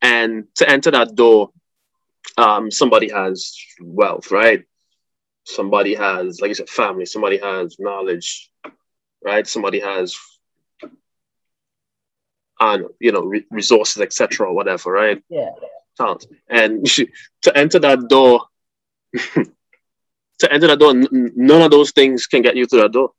and 0.03 0.45
to 0.57 0.69
enter 0.69 0.91
that 0.93 1.15
door, 1.15 1.51
um, 2.37 2.71
somebody 2.71 3.11
has 3.11 3.56
wealth, 3.80 4.30
right? 4.30 4.64
Somebody 5.45 5.95
has, 5.95 6.40
like 6.40 6.49
you 6.49 6.54
said, 6.54 6.68
family. 6.68 7.06
Somebody 7.06 7.38
has 7.38 7.76
knowledge, 7.78 8.50
right? 9.25 9.47
Somebody 9.47 9.80
has, 9.80 10.16
and 12.61 12.87
you 13.00 13.12
know, 13.12 13.23
re- 13.23 13.47
resources, 13.50 14.02
etc., 14.02 14.52
whatever, 14.52 14.90
right? 14.90 15.23
Yeah. 15.28 15.50
Talent. 15.97 16.26
And 16.49 16.87
to 17.42 17.56
enter 17.56 17.78
that 17.78 18.09
door, 18.09 18.42
to 19.14 20.52
enter 20.52 20.66
that 20.66 20.78
door, 20.78 20.90
n- 20.90 21.33
none 21.37 21.62
of 21.62 21.71
those 21.71 21.92
things 21.92 22.26
can 22.26 22.42
get 22.42 22.56
you 22.56 22.66
through 22.66 22.83
that 22.83 22.92
door. 22.92 23.12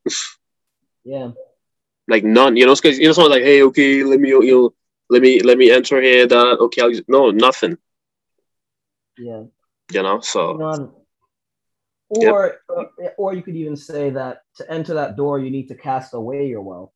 yeah 1.04 1.32
like 2.08 2.24
none, 2.24 2.56
you 2.56 2.66
know, 2.66 2.76
because 2.76 2.98
you 2.98 3.06
know, 3.06 3.12
someone 3.12 3.32
like, 3.32 3.44
hey, 3.44 3.62
okay, 3.64 4.04
let 4.04 4.20
me, 4.20 4.30
you 4.30 4.52
know, 4.52 4.74
let 5.10 5.22
me, 5.22 5.42
let 5.42 5.58
me 5.58 5.72
enter 5.72 6.02
here. 6.02 6.28
That 6.28 6.58
okay, 6.60 6.82
I'll, 6.82 6.92
no, 7.08 7.32
nothing. 7.32 7.78
Yeah. 9.18 9.44
You 9.92 10.04
know, 10.04 10.20
so. 10.22 10.94
Or, 12.10 12.56
yep. 12.70 13.16
or 13.18 13.34
you 13.34 13.42
could 13.42 13.58
even 13.58 13.76
say 13.76 14.12
that 14.12 14.40
to 14.56 14.72
enter 14.72 14.94
that 14.94 15.18
door, 15.18 15.40
you 15.40 15.52
need 15.52 15.68
to 15.68 15.76
cast 15.76 16.14
away 16.14 16.48
your 16.48 16.62
wealth. 16.62 16.92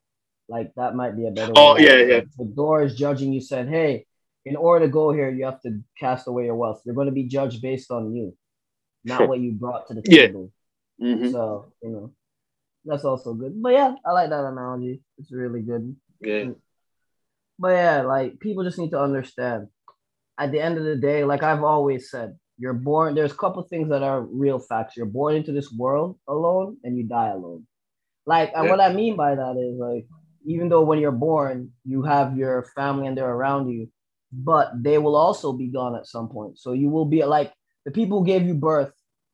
Like 0.47 0.71
that 0.75 0.95
might 0.95 1.17
be 1.17 1.27
a 1.27 1.31
better. 1.31 1.51
Oh 1.55 1.77
yeah, 1.77 1.97
yeah. 1.97 2.21
The 2.37 2.45
door 2.45 2.83
is 2.83 2.95
judging 2.95 3.33
you. 3.33 3.41
Said, 3.41 3.67
hey, 3.67 4.05
in 4.45 4.55
order 4.55 4.85
to 4.85 4.91
go 4.91 5.11
here, 5.11 5.29
you 5.29 5.45
have 5.45 5.61
to 5.61 5.81
cast 5.99 6.27
away 6.27 6.45
your 6.45 6.55
wealth. 6.55 6.81
You're 6.85 6.95
going 6.95 7.07
to 7.07 7.13
be 7.13 7.23
judged 7.23 7.61
based 7.61 7.91
on 7.91 8.15
you, 8.15 8.35
not 9.03 9.27
what 9.27 9.39
you 9.39 9.51
brought 9.51 9.87
to 9.87 9.95
the 9.95 10.01
table. 10.01 10.51
Yeah. 10.97 11.07
Mm-hmm. 11.07 11.31
So 11.31 11.73
you 11.81 11.89
know, 11.89 12.13
that's 12.85 13.03
also 13.03 13.33
good. 13.33 13.61
But 13.61 13.73
yeah, 13.73 13.95
I 14.05 14.11
like 14.11 14.29
that 14.29 14.45
analogy. 14.45 15.01
It's 15.17 15.31
really 15.31 15.61
good. 15.61 15.95
Yeah. 16.21 16.51
But 17.59 17.71
yeah, 17.75 18.01
like 18.03 18.39
people 18.39 18.63
just 18.63 18.79
need 18.79 18.91
to 18.91 18.99
understand. 19.01 19.67
At 20.37 20.51
the 20.51 20.59
end 20.59 20.77
of 20.77 20.83
the 20.83 20.95
day, 20.95 21.23
like 21.23 21.43
I've 21.43 21.63
always 21.63 22.09
said, 22.09 22.35
you're 22.57 22.73
born. 22.73 23.15
There's 23.15 23.31
a 23.31 23.37
couple 23.37 23.63
things 23.63 23.89
that 23.89 24.03
are 24.03 24.21
real 24.21 24.59
facts. 24.59 24.95
You're 24.95 25.05
born 25.05 25.35
into 25.35 25.51
this 25.51 25.71
world 25.71 26.17
alone, 26.27 26.77
and 26.83 26.97
you 26.97 27.03
die 27.03 27.29
alone. 27.29 27.65
Like, 28.25 28.51
yeah. 28.51 28.61
and 28.61 28.69
what 28.69 28.79
I 28.79 28.93
mean 28.93 29.15
by 29.15 29.35
that 29.35 29.57
is 29.57 29.79
like, 29.79 30.05
even 30.45 30.69
though 30.69 30.81
when 30.81 30.99
you're 30.99 31.11
born, 31.11 31.71
you 31.85 32.03
have 32.03 32.37
your 32.37 32.63
family 32.75 33.07
and 33.07 33.17
they're 33.17 33.29
around 33.29 33.69
you, 33.69 33.89
but 34.31 34.71
they 34.75 34.97
will 34.97 35.15
also 35.15 35.53
be 35.53 35.67
gone 35.67 35.95
at 35.95 36.07
some 36.07 36.29
point. 36.29 36.59
So 36.59 36.73
you 36.73 36.89
will 36.89 37.05
be 37.05 37.23
like 37.23 37.51
the 37.85 37.91
people 37.91 38.19
who 38.19 38.25
gave 38.25 38.43
you 38.43 38.53
birth 38.53 38.91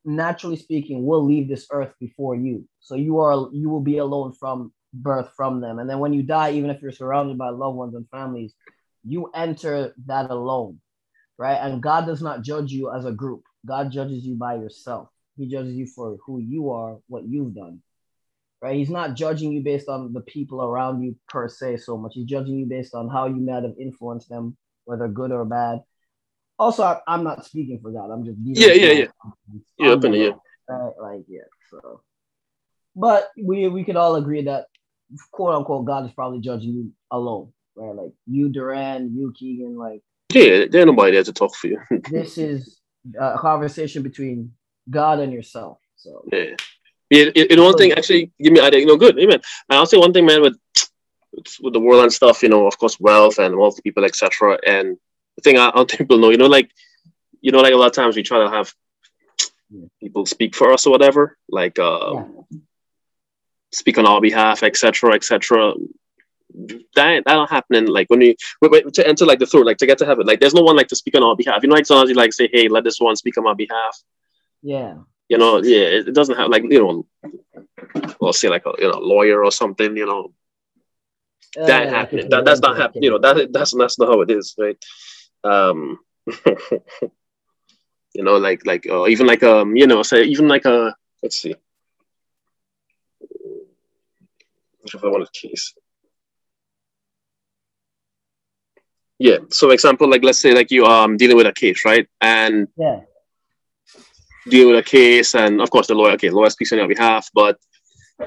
naturally 0.08 0.56
speaking, 0.56 1.06
will 1.06 1.24
leave 1.24 1.48
this 1.48 1.68
earth 1.72 1.94
before 2.00 2.36
you. 2.36 2.68
So 2.80 2.96
you 2.96 3.20
are 3.20 3.50
you 3.52 3.70
will 3.70 3.82
be 3.82 3.98
alone 3.98 4.34
from 4.34 4.72
birth 4.94 5.30
from 5.36 5.62
them. 5.62 5.80
And 5.80 5.90
then 5.90 6.00
when 6.00 6.14
you 6.14 6.24
die, 6.24 6.52
even 6.52 6.70
if 6.70 6.82
you're 6.82 6.92
surrounded 6.92 7.38
by 7.38 7.50
loved 7.50 7.78
ones 7.78 7.94
and 7.94 8.10
families, 8.10 8.54
you 9.04 9.30
enter 9.36 9.94
that 10.06 10.32
alone. 10.32 10.80
Right. 11.38 11.56
And 11.56 11.82
God 11.82 12.06
does 12.06 12.22
not 12.22 12.42
judge 12.42 12.72
you 12.72 12.92
as 12.92 13.06
a 13.06 13.12
group. 13.12 13.44
God 13.66 13.92
judges 13.92 14.26
you 14.26 14.36
by 14.36 14.56
yourself. 14.56 15.10
He 15.38 15.48
judges 15.48 15.76
you 15.76 15.86
for 15.86 16.18
who 16.26 16.40
you 16.40 16.72
are, 16.72 16.98
what 17.08 17.28
you've 17.28 17.54
done. 17.54 17.82
Right. 18.62 18.76
He's 18.76 18.90
not 18.90 19.16
judging 19.16 19.52
you 19.52 19.62
based 19.62 19.88
on 19.88 20.14
the 20.14 20.22
people 20.22 20.64
around 20.64 21.04
you 21.04 21.16
per 21.30 21.48
se 21.48 21.78
so 21.78 21.96
much. 21.98 22.14
He's 22.16 22.26
judging 22.26 22.58
you 22.58 22.66
based 22.66 22.96
on 22.96 23.08
how 23.08 23.28
you 23.28 23.36
might 23.36 23.64
have 23.64 23.76
influenced 23.80 24.30
them, 24.30 24.58
whether 24.86 25.08
good 25.08 25.32
or 25.32 25.46
bad 25.46 25.82
also 26.60 26.84
I, 26.84 27.00
am 27.08 27.24
not 27.24 27.46
speaking 27.46 27.80
for 27.82 27.92
God. 27.92 28.12
I'm 28.12 28.26
just 28.26 28.38
yeah, 28.44 28.74
yeah, 28.74 28.92
yeah. 28.92 29.08
Yeah, 29.78 29.92
up 29.92 30.04
in 30.06 30.12
the 30.12 30.36
Right? 30.70 30.92
Like 31.00 31.24
yeah. 31.28 31.42
So, 31.70 32.02
but 32.96 33.30
we 33.42 33.68
we 33.68 33.84
could 33.84 33.96
all 33.96 34.16
agree 34.16 34.44
that 34.44 34.66
quote 35.32 35.56
unquote 35.56 35.86
God 35.86 36.06
is 36.06 36.12
probably 36.12 36.42
judging 36.42 36.74
you 36.74 36.92
alone, 37.12 37.54
right? 37.76 37.96
Like 37.96 38.12
you, 38.26 38.50
Duran, 38.50 39.16
you, 39.16 39.34
Keegan, 39.38 39.78
like 39.78 40.02
yeah, 40.34 40.66
there's 40.70 40.86
nobody 40.86 41.14
there 41.14 41.24
to 41.24 41.34
talk 41.34 41.56
for 41.56 41.68
you. 41.68 41.82
this 42.12 42.38
is 42.38 42.80
a 43.20 43.38
conversation 43.38 44.04
between 44.04 44.54
God 44.90 45.20
and 45.20 45.32
yourself. 45.32 45.80
So 45.96 46.24
yeah. 46.32 46.56
Yeah, 47.10 47.30
you 47.36 47.56
know, 47.56 47.64
one 47.64 47.78
thing 47.78 47.94
actually 47.94 48.34
give 48.42 48.52
me 48.52 48.60
idea. 48.60 48.82
You 48.82 48.86
know, 48.86 48.98
good, 48.98 49.18
amen. 49.18 49.40
I'll 49.70 49.86
say 49.86 49.98
one 49.98 50.12
thing, 50.12 50.26
man, 50.26 50.42
with 50.42 50.58
with 51.62 51.74
the 51.74 51.80
world 51.80 52.04
and 52.04 52.12
stuff. 52.12 52.44
You 52.44 52.50
know, 52.50 52.68
of 52.68 52.78
course, 52.78 53.00
wealth 53.00 53.40
and 53.40 53.56
wealthy 53.56 53.82
people, 53.82 54.04
etc. 54.04 54.58
And 54.68 54.98
the 55.38 55.42
thing 55.42 55.58
I, 55.58 55.70
I 55.70 55.72
don't 55.72 55.90
think 55.90 56.00
people 56.00 56.18
know, 56.18 56.32
you 56.32 56.38
know, 56.38 56.48
like, 56.48 56.70
you 57.40 57.52
know, 57.52 57.60
like 57.60 57.74
a 57.74 57.78
lot 57.78 57.88
of 57.88 57.94
times 57.94 58.18
we 58.18 58.24
try 58.24 58.44
to 58.44 58.50
have 58.50 58.74
people 60.02 60.26
speak 60.26 60.54
for 60.56 60.74
us 60.74 60.86
or 60.86 60.92
whatever, 60.92 61.38
like 61.48 61.80
uh, 61.80 62.14
yeah. 62.14 62.60
speak 63.72 63.98
on 63.98 64.06
our 64.06 64.20
behalf, 64.20 64.64
etc., 64.64 65.14
etc. 65.14 65.74
That 66.96 67.24
that 67.26 67.34
don't 67.34 67.50
happen 67.50 67.86
like 67.86 68.10
when 68.10 68.22
you 68.22 68.36
to 68.64 69.08
enter 69.08 69.26
like 69.26 69.40
the 69.40 69.46
throat, 69.46 69.66
like 69.66 69.78
to 69.78 69.86
get 69.86 70.00
to 70.00 70.06
heaven. 70.06 70.26
Like 70.26 70.40
there's 70.40 70.56
no 70.56 70.64
one 70.64 70.76
like 70.76 70.88
to 70.88 70.96
speak 70.96 71.16
on 71.16 71.24
our 71.24 71.36
behalf. 71.36 71.62
You 71.62 71.70
know, 71.70 71.76
like 71.76 71.86
sometimes 71.86 72.10
you 72.10 72.16
like 72.16 72.34
say, 72.34 72.50
"Hey, 72.52 72.68
let 72.68 72.84
this 72.84 73.00
one 73.00 73.16
speak 73.16 73.38
on 73.38 73.44
my 73.44 73.54
behalf." 73.54 74.02
Yeah. 74.64 74.96
You 75.30 75.38
know, 75.38 75.62
yeah, 75.62 75.82
it, 75.82 76.08
it 76.08 76.16
doesn't 76.16 76.38
have 76.38 76.50
like 76.50 76.64
you 76.64 76.80
know, 76.80 77.06
we'll 78.20 78.34
say 78.34 78.50
like 78.50 78.66
a 78.66 78.74
you 78.80 78.90
know 78.90 78.98
lawyer 78.98 79.44
or 79.44 79.52
something. 79.52 79.96
You 79.96 80.06
know, 80.06 80.34
that 81.56 81.88
uh, 81.88 81.90
happening. 81.90 82.30
That, 82.30 82.46
that's 82.46 82.62
not 82.62 82.78
happening. 82.78 83.04
You 83.04 83.12
know, 83.12 83.20
that 83.20 83.52
that's 83.52 83.76
that's 83.76 84.00
not 84.00 84.08
how 84.08 84.22
it 84.22 84.32
is, 84.32 84.56
right? 84.58 84.78
Um, 85.44 86.00
you 88.14 88.24
know, 88.24 88.38
like 88.38 88.66
like 88.66 88.88
uh, 88.90 89.08
even 89.08 89.28
like 89.28 89.44
um, 89.44 89.76
you 89.76 89.86
know, 89.86 90.02
say 90.02 90.24
even 90.24 90.48
like 90.48 90.66
a 90.66 90.96
let's 91.22 91.42
see, 91.42 91.56
if 94.86 95.04
I 95.04 95.08
want 95.08 95.28
to 95.32 95.48
case. 95.48 95.74
Yeah. 99.20 99.38
So 99.50 99.72
example, 99.72 100.10
like 100.10 100.24
let's 100.24 100.40
say 100.40 100.54
like 100.54 100.72
you 100.72 100.86
um 100.86 101.18
dealing 101.18 101.38
with 101.38 101.48
a 101.48 101.54
case, 101.54 101.84
right? 101.86 102.08
And 102.22 102.68
yeah. 102.78 103.02
Deal 104.48 104.70
with 104.70 104.78
a 104.78 104.84
case, 104.84 105.36
and 105.36 105.60
of 105.60 105.70
course 105.70 105.88
the 105.88 105.94
lawyer, 105.94 106.14
okay, 106.14 106.30
lawyer 106.30 106.50
speaks 106.50 106.72
on 106.72 106.78
your 106.78 106.88
behalf, 106.88 107.30
but 107.34 107.60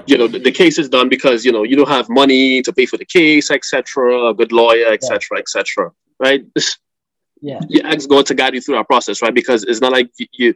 you 0.06 0.18
know 0.18 0.28
the, 0.28 0.38
the, 0.38 0.52
case 0.52 0.78
is 0.78 0.88
done 0.90 1.08
because 1.08 1.46
you 1.46 1.50
know 1.50 1.62
you 1.62 1.76
don't 1.76 1.88
have 1.88 2.10
money 2.10 2.60
to 2.60 2.72
pay 2.72 2.86
for 2.86 2.96
the 2.96 3.04
case 3.04 3.50
etc 3.50 4.28
a 4.28 4.34
good 4.34 4.52
lawyer 4.52 4.86
etc 4.92 5.18
yeah. 5.32 5.40
etc 5.40 5.90
right 6.20 6.44
yeah 7.40 7.58
you 7.68 7.80
ask 7.82 8.08
god 8.08 8.24
to 8.24 8.32
guide 8.32 8.54
you 8.54 8.60
through 8.60 8.76
our 8.76 8.84
process 8.84 9.20
right 9.20 9.34
because 9.34 9.64
it's 9.64 9.80
not 9.80 9.90
like 9.90 10.08
you, 10.16 10.26
you 10.32 10.54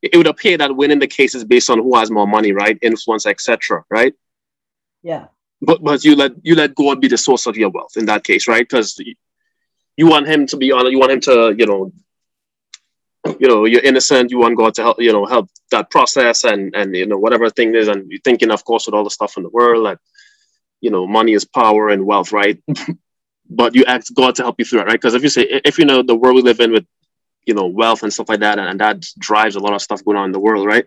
it 0.00 0.16
would 0.16 0.26
appear 0.26 0.56
that 0.56 0.74
winning 0.74 0.98
the 0.98 1.06
case 1.06 1.34
is 1.34 1.44
based 1.44 1.68
on 1.68 1.78
who 1.80 1.94
has 1.98 2.10
more 2.10 2.26
money 2.26 2.52
right 2.52 2.78
influence 2.80 3.26
etc 3.26 3.84
right 3.90 4.14
yeah 5.02 5.26
but 5.62 5.82
but 5.82 6.04
you 6.04 6.16
let 6.16 6.32
you 6.42 6.54
let 6.56 6.74
God 6.74 7.00
be 7.00 7.08
the 7.08 7.16
source 7.16 7.46
of 7.46 7.56
your 7.56 7.70
wealth 7.70 7.96
in 7.96 8.06
that 8.06 8.24
case, 8.24 8.48
right? 8.48 8.68
Because 8.68 9.00
you 9.96 10.06
want 10.06 10.26
him 10.26 10.46
to 10.46 10.56
be 10.56 10.72
on 10.72 10.90
you 10.90 10.98
want 10.98 11.12
him 11.12 11.20
to 11.20 11.54
you 11.56 11.66
know 11.66 11.92
you 13.38 13.48
know 13.48 13.64
you're 13.64 13.82
innocent 13.82 14.30
you 14.30 14.38
want 14.38 14.56
god 14.56 14.74
to 14.74 14.82
help 14.82 15.00
you 15.00 15.12
know 15.12 15.24
help 15.26 15.48
that 15.70 15.90
process 15.90 16.44
and 16.44 16.74
and 16.74 16.94
you 16.94 17.06
know 17.06 17.18
whatever 17.18 17.48
thing 17.50 17.74
is 17.74 17.88
and 17.88 18.10
you're 18.10 18.20
thinking 18.20 18.50
of 18.50 18.64
course 18.64 18.86
with 18.86 18.94
all 18.94 19.04
the 19.04 19.10
stuff 19.10 19.36
in 19.36 19.42
the 19.42 19.50
world 19.50 19.86
that 19.86 19.98
you 20.80 20.90
know 20.90 21.06
money 21.06 21.32
is 21.32 21.44
power 21.44 21.88
and 21.88 22.04
wealth 22.04 22.32
right? 22.32 22.62
But 23.54 23.74
you 23.74 23.84
ask 23.84 24.12
god 24.14 24.36
to 24.36 24.42
help 24.42 24.56
you 24.58 24.64
through 24.64 24.80
it 24.80 24.86
right? 24.86 25.00
Because 25.00 25.14
if 25.14 25.22
you 25.22 25.28
say 25.28 25.42
if 25.42 25.78
you 25.78 25.84
know 25.84 26.02
the 26.02 26.14
world 26.14 26.36
we 26.36 26.42
live 26.42 26.60
in 26.60 26.72
with 26.72 26.86
you 27.44 27.54
know 27.54 27.66
wealth 27.66 28.02
and 28.02 28.12
stuff 28.12 28.30
like 28.30 28.40
that 28.40 28.58
and, 28.58 28.66
and 28.66 28.80
that 28.80 29.04
drives 29.18 29.56
a 29.56 29.60
lot 29.60 29.74
of 29.74 29.82
stuff 29.82 30.04
going 30.04 30.16
on 30.16 30.26
in 30.26 30.32
the 30.32 30.40
world 30.40 30.66
right? 30.66 30.86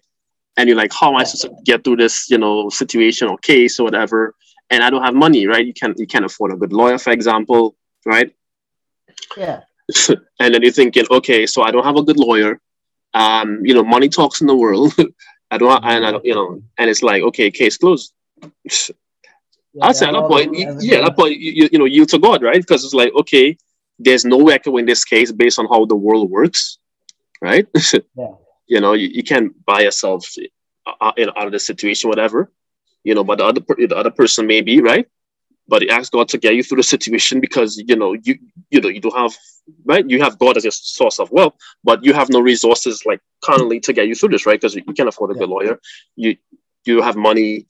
And 0.57 0.67
you're 0.67 0.77
like 0.77 0.91
how 0.91 1.09
am 1.09 1.17
i 1.17 1.23
supposed 1.23 1.43
to 1.43 1.63
get 1.63 1.83
through 1.83 1.97
this 1.97 2.29
you 2.29 2.39
know 2.39 2.69
situation 2.69 3.27
or 3.27 3.37
case 3.37 3.79
or 3.79 3.83
whatever? 3.83 4.33
And 4.71 4.83
i 4.83 4.89
don't 4.89 5.03
have 5.03 5.13
money 5.13 5.45
right? 5.47 5.65
You 5.65 5.73
can't 5.73 5.97
you 5.99 6.07
can't 6.07 6.25
afford 6.25 6.53
a 6.53 6.57
good 6.57 6.73
lawyer 6.73 6.97
for 6.97 7.11
example 7.11 7.75
right 8.05 8.33
yeah 9.37 9.61
and 10.39 10.53
then 10.53 10.61
you're 10.61 10.71
thinking, 10.71 11.05
okay, 11.11 11.45
so 11.45 11.61
I 11.61 11.71
don't 11.71 11.83
have 11.83 11.97
a 11.97 12.03
good 12.03 12.17
lawyer. 12.17 12.59
Um, 13.13 13.63
you 13.63 13.73
know, 13.73 13.83
money 13.83 14.09
talks 14.09 14.41
in 14.41 14.47
the 14.47 14.55
world. 14.55 14.93
I 15.51 15.57
don't, 15.57 15.83
and 15.85 16.05
I 16.05 16.11
don't, 16.11 16.25
you 16.25 16.33
know, 16.33 16.61
and 16.77 16.89
it's 16.89 17.03
like, 17.03 17.21
okay, 17.23 17.51
case 17.51 17.77
closed. 17.77 18.13
Yeah, 19.77 19.87
I'd 19.87 19.95
say 19.97 20.05
at 20.05 20.13
that 20.13 20.29
point, 20.29 20.57
you, 20.57 20.73
yeah, 20.79 21.01
that 21.01 21.17
point, 21.17 21.37
you, 21.37 21.67
you 21.69 21.77
know, 21.77 21.83
yield 21.83 22.07
to 22.07 22.17
God, 22.17 22.41
right? 22.41 22.61
Because 22.61 22.85
it's 22.85 22.93
like, 22.93 23.13
okay, 23.13 23.57
there's 23.99 24.23
no 24.23 24.37
way 24.37 24.53
I 24.53 24.57
can 24.57 24.71
win 24.71 24.85
this 24.85 25.03
case 25.03 25.33
based 25.33 25.59
on 25.59 25.67
how 25.67 25.83
the 25.83 25.97
world 25.97 26.31
works, 26.31 26.77
right? 27.41 27.67
yeah. 28.15 28.27
You 28.67 28.79
know, 28.79 28.93
you, 28.93 29.09
you 29.09 29.21
can't 29.21 29.51
buy 29.65 29.81
yourself 29.81 30.33
uh, 30.87 30.91
uh, 31.01 31.11
you 31.17 31.25
know, 31.25 31.33
out 31.35 31.47
of 31.47 31.51
the 31.51 31.59
situation, 31.59 32.09
whatever. 32.09 32.49
You 33.03 33.15
know, 33.15 33.25
but 33.25 33.39
the 33.39 33.43
other 33.43 33.59
the 33.59 33.97
other 33.97 34.11
person 34.11 34.47
may 34.47 34.61
be 34.61 34.79
right 34.79 35.09
but 35.67 35.81
you 35.81 35.89
ask 35.89 36.11
God 36.11 36.27
to 36.29 36.37
get 36.37 36.55
you 36.55 36.63
through 36.63 36.77
the 36.77 36.83
situation 36.83 37.39
because 37.39 37.77
you 37.87 37.95
know 37.95 38.13
you 38.13 38.37
you 38.69 38.81
know 38.81 38.89
you 38.89 39.01
don't 39.01 39.15
have 39.15 39.35
right 39.85 40.07
you 40.07 40.21
have 40.21 40.37
God 40.37 40.57
as 40.57 40.63
your 40.63 40.71
source 40.71 41.19
of 41.19 41.31
wealth, 41.31 41.55
but 41.83 42.03
you 42.03 42.13
have 42.13 42.29
no 42.29 42.39
resources 42.39 43.03
like 43.05 43.21
currently 43.43 43.79
to 43.81 43.93
get 43.93 44.07
you 44.07 44.15
through 44.15 44.29
this, 44.29 44.45
right? 44.45 44.59
Because 44.59 44.75
you 44.75 44.83
can't 44.83 45.09
afford 45.09 45.31
a 45.31 45.35
good 45.35 45.49
lawyer. 45.49 45.79
You 46.15 46.37
you 46.85 47.01
have 47.01 47.15
money 47.15 47.67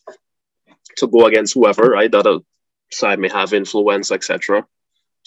to 0.98 1.08
go 1.08 1.26
against 1.26 1.54
whoever, 1.54 1.84
right? 1.90 2.12
The 2.12 2.20
other 2.20 2.40
side 2.92 3.20
may 3.20 3.30
have 3.30 3.54
influence, 3.54 4.12
etc. 4.12 4.66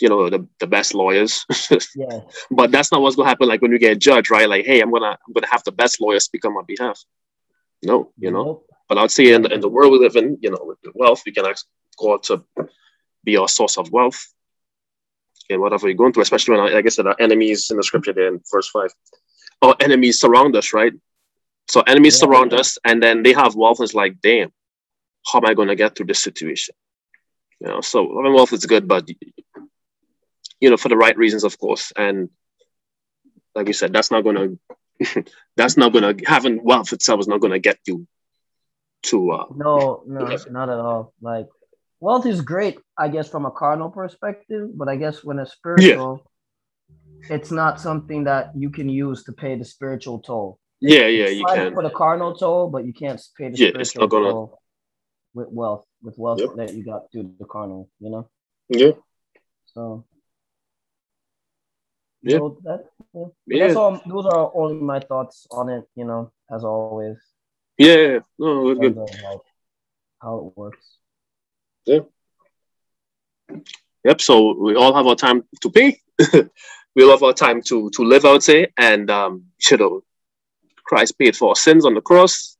You 0.01 0.09
know, 0.09 0.31
the, 0.31 0.47
the 0.61 0.67
best 0.67 0.95
lawyers. 0.95 1.45
yeah. 1.97 2.21
But 2.51 2.71
that's 2.71 2.93
not 2.93 3.01
what's 3.01 3.17
gonna 3.17 3.29
happen 3.29 3.49
like 3.49 3.63
when 3.63 3.73
you 3.73 3.79
get 3.79 3.93
a 3.93 3.97
judge, 3.97 4.31
right? 4.31 4.49
Like, 4.49 4.67
hey, 4.67 4.81
I'm 4.81 4.93
gonna 4.93 5.19
I'm 5.27 5.33
gonna 5.33 5.49
have 5.51 5.65
the 5.65 5.73
best 5.73 6.01
lawyer 6.01 6.21
speak 6.21 6.45
on 6.45 6.55
my 6.55 6.63
behalf. 6.67 7.03
No, 7.83 8.13
you 8.19 8.31
know. 8.31 8.45
Nope. 8.45 8.65
But 8.89 8.97
I'd 8.97 9.11
say 9.11 9.33
in 9.35 9.43
the, 9.43 9.53
in 9.53 9.61
the 9.61 9.69
world 9.69 9.93
we 9.93 9.99
live 9.99 10.17
in, 10.17 10.39
you 10.41 10.51
know, 10.51 10.61
with 10.63 10.81
the 10.83 10.93
wealth, 10.95 11.23
we 11.27 11.33
can 11.33 11.45
ask 11.45 11.67
God 11.99 12.23
to 12.25 12.45
be 13.25 13.37
our 13.37 13.49
source 13.49 13.77
of 13.79 13.91
wealth 13.93 14.33
in 15.49 15.61
whatever 15.61 15.89
you're 15.89 15.97
going 15.97 16.13
through, 16.13 16.23
especially 16.23 16.57
when, 16.57 16.73
like 16.73 16.87
I 16.87 16.89
said, 16.89 17.07
our 17.07 17.17
enemies 17.19 17.71
in 17.71 17.77
the 17.77 17.83
scripture 17.83 18.13
there 18.13 18.29
in 18.29 18.41
verse 18.53 18.69
5. 18.69 18.91
Our 19.63 19.77
enemies 19.81 20.21
surround 20.21 20.55
us, 20.57 20.73
right? 20.73 20.93
So 21.69 21.81
enemies 21.83 22.17
yeah. 22.17 22.27
surround 22.27 22.55
us 22.55 22.79
and 22.85 23.03
then 23.03 23.23
they 23.23 23.33
have 23.33 23.55
wealth. 23.55 23.81
It's 23.81 23.95
like, 23.95 24.21
damn, 24.23 24.53
how 25.27 25.39
am 25.39 25.47
I 25.47 25.55
going 25.55 25.69
to 25.69 25.77
get 25.77 25.97
through 25.97 26.07
this 26.07 26.23
situation? 26.23 26.75
You 27.61 27.69
know, 27.69 27.81
so 27.81 28.17
having 28.17 28.35
wealth 28.35 28.53
is 28.53 28.67
good, 28.67 28.87
but, 28.87 29.09
you 30.61 30.71
know, 30.71 30.77
for 30.77 30.89
the 30.89 30.97
right 30.97 31.17
reasons, 31.17 31.45
of 31.45 31.59
course. 31.59 31.93
And 31.97 32.31
like 33.55 33.67
we 33.67 33.73
said, 33.73 33.93
that's 33.93 34.11
not 34.11 34.23
going 34.23 34.59
to, 35.05 35.25
that's 35.57 35.77
not 35.77 35.93
going 35.93 36.17
to, 36.17 36.25
having 36.25 36.63
wealth 36.63 36.93
itself 36.93 37.21
is 37.21 37.29
not 37.29 37.41
going 37.41 37.53
to 37.53 37.59
get 37.59 37.79
you 37.87 38.07
to, 39.05 39.31
uh, 39.33 39.45
no, 39.55 40.03
no, 40.07 40.37
not 40.51 40.69
at 40.69 40.79
all. 40.79 41.13
Like, 41.21 41.49
wealth 42.01 42.27
is 42.27 42.41
great, 42.41 42.79
I 42.97 43.09
guess, 43.09 43.29
from 43.29 43.47
a 43.47 43.51
carnal 43.51 43.91
perspective, 43.91 44.71
but 44.75 44.89
I 44.89 44.97
guess 44.97 45.25
when 45.25 45.39
it's 45.39 45.53
spiritual, 45.53 46.25
yeah. 47.23 47.37
it's 47.37 47.51
not 47.51 47.81
something 47.81 48.25
that 48.25 48.53
you 48.57 48.71
can 48.71 48.89
use 48.89 49.25
to 49.25 49.33
pay 49.33 49.57
the 49.57 49.65
spiritual 49.65 50.21
toll. 50.21 50.59
Yeah, 50.81 51.07
yeah, 51.07 51.29
you 51.29 51.45
can 51.45 51.75
put 51.75 51.85
a 51.85 51.91
carnal 51.91 52.35
toll, 52.35 52.71
but 52.71 52.87
you 52.87 52.93
can't 52.93 53.21
pay 53.37 53.51
the 53.51 53.59
yeah, 53.59 53.69
spiritual 53.71 54.07
gonna... 54.07 54.31
toll 54.31 54.61
with 55.35 55.49
wealth, 55.51 55.85
with 56.03 56.17
wealth 56.19 56.41
yep. 56.41 56.51
that 56.57 56.75
you 56.75 56.85
got 56.85 57.11
through 57.11 57.35
the 57.39 57.47
carnal, 57.47 57.91
you 58.01 58.11
know. 58.11 58.31
Yeah. 58.69 58.93
So. 59.67 60.05
Yeah. 62.23 62.39
So 62.39 62.59
that, 62.65 62.85
yeah. 63.15 63.25
yeah. 63.47 63.67
That's 63.67 63.77
all. 63.77 64.01
Those 64.07 64.27
are 64.27 64.51
only 64.55 64.83
my 64.83 65.01
thoughts 65.01 65.47
on 65.51 65.69
it. 65.69 65.85
You 65.95 66.05
know, 66.05 66.33
as 66.53 66.65
always. 66.65 67.17
Yeah. 67.77 68.21
No, 68.39 68.75
good. 68.75 68.97
How, 68.97 69.43
how 70.21 70.39
it 70.39 70.57
works. 70.57 70.98
Yeah. 71.89 72.01
Yep. 74.05 74.21
So 74.21 74.55
we 74.59 74.75
all 74.77 74.95
have 74.95 75.07
our 75.07 75.17
time 75.17 75.45
to 75.63 75.71
pay. 75.71 76.01
we 76.95 77.03
all 77.03 77.11
have 77.11 77.23
our 77.23 77.33
time 77.33 77.63
to 77.63 77.89
to 77.91 78.03
live, 78.03 78.25
I 78.25 78.33
would 78.33 78.43
say, 78.43 78.67
and 78.77 79.11
um, 79.11 79.45
you 79.71 79.77
know, 79.79 80.03
Christ 80.85 81.19
paid 81.19 81.35
for 81.35 81.51
our 81.51 81.57
sins 81.57 81.87
on 81.87 81.95
the 81.95 82.03
cross, 82.03 82.57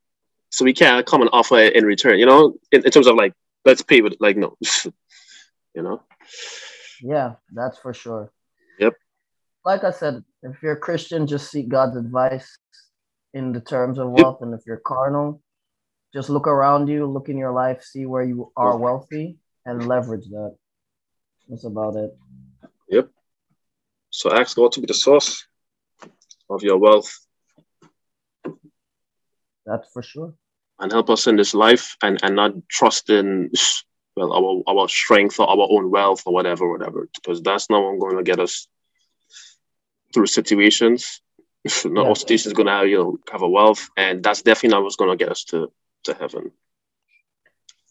so 0.51 0.65
we 0.65 0.73
can't 0.73 1.05
come 1.07 1.21
and 1.21 1.31
offer 1.33 1.59
it 1.59 1.77
in 1.77 1.85
return. 1.85 2.19
You 2.19 2.27
know, 2.27 2.55
in, 2.73 2.85
in 2.85 2.91
terms 2.91 3.07
of 3.07 3.17
like, 3.17 3.35
let's 3.67 3.83
pay 3.83 4.01
with 4.01 4.15
like 4.19 4.37
no, 4.37 4.57
you 5.75 5.83
know. 5.83 6.03
Yeah, 7.03 7.35
that's 7.53 7.79
for 7.79 7.93
sure. 7.93 8.33
Yep. 8.81 8.95
Like 9.65 9.85
I 9.85 9.91
said, 9.91 10.25
if 10.43 10.63
you're 10.63 10.73
a 10.73 10.81
Christian, 10.81 11.27
just 11.27 11.51
seek 11.51 11.69
God's 11.69 11.97
advice 11.97 12.57
in 13.35 13.53
the 13.53 13.61
terms 13.61 13.99
of 13.99 14.11
wealth, 14.11 14.39
yep. 14.41 14.47
and 14.47 14.55
if 14.55 14.61
you're 14.67 14.83
carnal, 14.85 15.43
just 16.13 16.31
look 16.31 16.47
around 16.47 16.89
you, 16.89 17.07
look 17.07 17.29
in 17.29 17.37
your 17.37 17.53
life, 17.53 17.83
see 17.83 18.07
where 18.07 18.23
you 18.23 18.53
are 18.57 18.77
wealthy, 18.77 19.37
and 19.67 19.87
leverage 19.87 20.27
that. 20.29 20.57
That's 21.49 21.65
about 21.65 21.97
it. 21.97 22.17
Yep. 22.89 23.11
So 24.11 24.33
ask 24.33 24.57
God 24.57 24.73
to 24.73 24.81
be 24.81 24.87
the 24.87 24.95
source 24.95 25.47
of 26.49 26.63
your 26.63 26.79
wealth. 26.79 27.15
That's 29.67 29.91
for 29.93 30.03
sure. 30.03 30.35
And 30.79 30.91
help 30.91 31.11
us 31.11 31.27
in 31.27 31.37
this 31.37 31.53
life 31.53 31.97
and, 32.03 32.19
and 32.23 32.37
not 32.37 32.53
trust 32.69 33.11
in 33.11 33.51
well 34.17 34.33
our, 34.33 34.75
our 34.81 34.89
strength 34.89 35.39
or 35.39 35.49
our 35.49 35.69
own 35.71 35.91
wealth 35.91 36.23
or 36.25 36.33
whatever, 36.33 36.71
whatever. 36.71 37.09
Because 37.15 37.43
that's 37.43 37.69
not 37.69 37.83
what's 37.83 38.01
going 38.01 38.17
to 38.17 38.23
get 38.23 38.41
us 38.41 38.67
through 40.15 40.27
situations. 40.27 41.21
not 41.85 42.03
yeah. 42.03 42.09
all 42.09 42.15
situations 42.15 42.55
gonna 42.55 42.71
have, 42.71 42.89
you 42.89 42.97
know, 42.97 43.19
have 43.31 43.43
a 43.43 43.49
wealth, 43.49 43.89
and 43.97 44.23
that's 44.23 44.43
definitely 44.43 44.71
not 44.71 44.83
what's 44.83 44.97
gonna 44.97 45.17
get 45.17 45.31
us 45.31 45.45
to 45.45 45.71
to 46.09 46.15
heaven. 46.15 46.53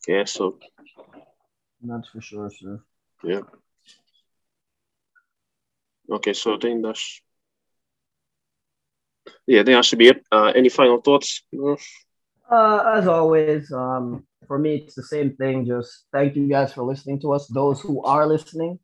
Yeah, 0.07 0.25
so 0.25 0.57
that's 1.81 2.09
for 2.09 2.21
sure, 2.21 2.49
sir. 2.49 2.79
Yeah. 3.23 3.41
Okay, 6.09 6.33
so 6.33 6.55
I 6.55 6.57
think 6.59 6.83
that's 6.83 7.21
yeah, 9.45 9.61
I 9.61 9.63
think 9.63 9.75
that 9.77 9.85
should 9.85 9.99
be 9.99 10.09
it. 10.09 10.25
Uh, 10.31 10.51
any 10.55 10.69
final 10.69 11.01
thoughts? 11.01 11.43
Uh, 12.49 12.93
as 12.95 13.07
always, 13.07 13.71
um, 13.71 14.25
for 14.47 14.57
me, 14.57 14.75
it's 14.75 14.95
the 14.95 15.03
same 15.03 15.35
thing. 15.35 15.65
Just 15.65 16.05
thank 16.13 16.35
you 16.35 16.47
guys 16.47 16.73
for 16.73 16.83
listening 16.83 17.19
to 17.21 17.33
us. 17.33 17.47
Those 17.47 17.81
who 17.81 18.03
are 18.03 18.25
listening, 18.25 18.79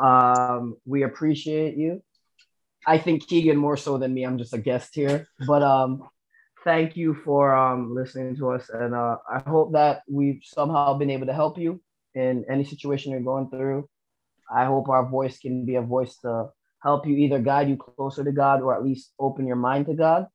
um, 0.00 0.76
we 0.86 1.02
appreciate 1.02 1.76
you. 1.76 2.02
I 2.86 2.98
think 2.98 3.26
Keegan 3.28 3.56
more 3.56 3.76
so 3.76 3.98
than 3.98 4.12
me. 4.12 4.24
I'm 4.24 4.38
just 4.38 4.54
a 4.54 4.58
guest 4.58 4.94
here, 4.94 5.26
but 5.46 5.62
um, 5.62 6.08
thank 6.64 6.96
you 6.96 7.14
for 7.14 7.54
um, 7.54 7.94
listening 7.94 8.36
to 8.36 8.50
us. 8.50 8.70
And 8.70 8.94
uh, 8.94 9.18
I 9.30 9.38
hope 9.48 9.72
that 9.72 10.02
we've 10.08 10.40
somehow 10.42 10.94
been 10.94 11.10
able 11.10 11.26
to 11.26 11.34
help 11.34 11.58
you 11.58 11.80
in 12.14 12.44
any 12.48 12.64
situation 12.64 13.12
you're 13.12 13.20
going 13.20 13.50
through. 13.50 13.88
I 14.50 14.64
hope 14.64 14.88
our 14.88 15.08
voice 15.08 15.38
can 15.38 15.64
be 15.64 15.76
a 15.76 15.82
voice 15.82 16.16
to 16.18 16.48
help 16.82 17.06
you 17.06 17.16
either 17.16 17.38
guide 17.38 17.68
you 17.68 17.76
closer 17.76 18.24
to 18.24 18.32
God 18.32 18.62
or 18.62 18.74
at 18.74 18.84
least 18.84 19.12
open 19.18 19.46
your 19.46 19.56
mind 19.56 19.86
to 19.86 19.94
God. 19.94 20.26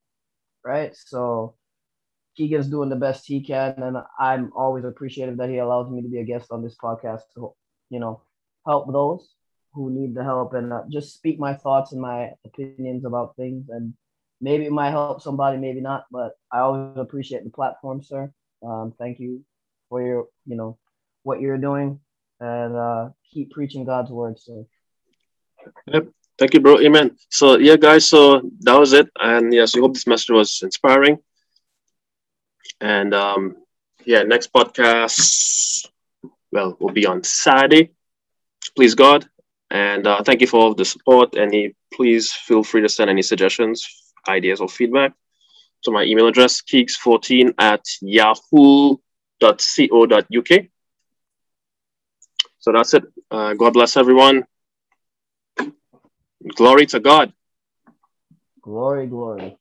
Right. 0.63 0.95
So 0.95 1.55
Keegan's 2.37 2.67
doing 2.67 2.89
the 2.89 2.95
best 2.95 3.25
he 3.25 3.41
can. 3.41 3.75
And 3.81 3.97
I'm 4.19 4.51
always 4.55 4.85
appreciative 4.85 5.37
that 5.37 5.49
he 5.49 5.57
allows 5.57 5.89
me 5.89 6.01
to 6.01 6.09
be 6.09 6.19
a 6.19 6.25
guest 6.25 6.51
on 6.51 6.63
this 6.63 6.75
podcast 6.81 7.21
to, 7.35 7.53
you 7.89 7.99
know, 7.99 8.21
help 8.65 8.91
those 8.91 9.33
who 9.73 9.89
need 9.91 10.15
the 10.15 10.23
help 10.23 10.53
and 10.53 10.73
uh, 10.73 10.81
just 10.89 11.13
speak 11.13 11.39
my 11.39 11.53
thoughts 11.53 11.91
and 11.91 12.01
my 12.01 12.31
opinions 12.45 13.05
about 13.05 13.35
things 13.35 13.69
and 13.69 13.93
maybe 14.41 14.65
it 14.65 14.71
might 14.71 14.91
help 14.91 15.21
somebody, 15.21 15.57
maybe 15.57 15.81
not, 15.81 16.05
but 16.11 16.33
I 16.51 16.59
always 16.59 16.97
appreciate 16.97 17.43
the 17.43 17.49
platform, 17.49 18.01
sir. 18.01 18.31
Um, 18.63 18.93
thank 18.97 19.19
you 19.19 19.43
for 19.89 20.01
your, 20.01 20.27
you 20.45 20.55
know, 20.55 20.77
what 21.23 21.41
you're 21.41 21.57
doing 21.57 21.99
and 22.39 22.75
uh, 22.75 23.09
keep 23.31 23.51
preaching 23.51 23.85
God's 23.85 24.11
word, 24.11 24.39
sir. 24.39 24.65
Yep. 25.87 26.07
Thank 26.37 26.53
you, 26.53 26.61
bro. 26.61 26.79
Amen. 26.79 27.17
So 27.29 27.57
yeah, 27.57 27.75
guys, 27.75 28.07
so 28.07 28.41
that 28.61 28.79
was 28.79 28.93
it. 28.93 29.09
And 29.19 29.53
yes, 29.53 29.75
we 29.75 29.81
hope 29.81 29.93
this 29.93 30.07
message 30.07 30.29
was 30.29 30.61
inspiring. 30.63 31.19
And 32.79 33.13
um, 33.13 33.57
yeah, 34.05 34.23
next 34.23 34.53
podcast, 34.53 35.87
well, 36.51 36.77
will 36.79 36.93
be 36.93 37.05
on 37.05 37.23
Saturday. 37.23 37.91
Please 38.75 38.95
God. 38.95 39.27
And 39.69 40.07
uh, 40.07 40.23
thank 40.23 40.39
you 40.39 40.47
for 40.47 40.61
all 40.61 40.73
the 40.73 40.85
support. 40.85 41.35
And 41.35 41.73
please 41.93 42.31
feel 42.31 42.63
free 42.63 42.81
to 42.81 42.89
send 42.89 43.09
any 43.09 43.21
suggestions 43.21 44.08
ideas 44.27 44.61
or 44.61 44.67
feedback 44.67 45.13
to 45.83 45.91
my 45.91 46.03
email 46.03 46.27
address, 46.27 46.61
keeks14 46.61 47.53
at 47.57 47.83
yahoo.co.uk. 48.01 48.99
So 52.59 52.71
that's 52.73 52.93
it. 52.93 53.03
Uh, 53.31 53.53
God 53.53 53.73
bless 53.73 53.95
everyone. 53.95 54.43
Glory 56.55 56.85
to 56.87 56.99
God. 56.99 57.33
Glory, 58.61 59.07
glory. 59.07 59.58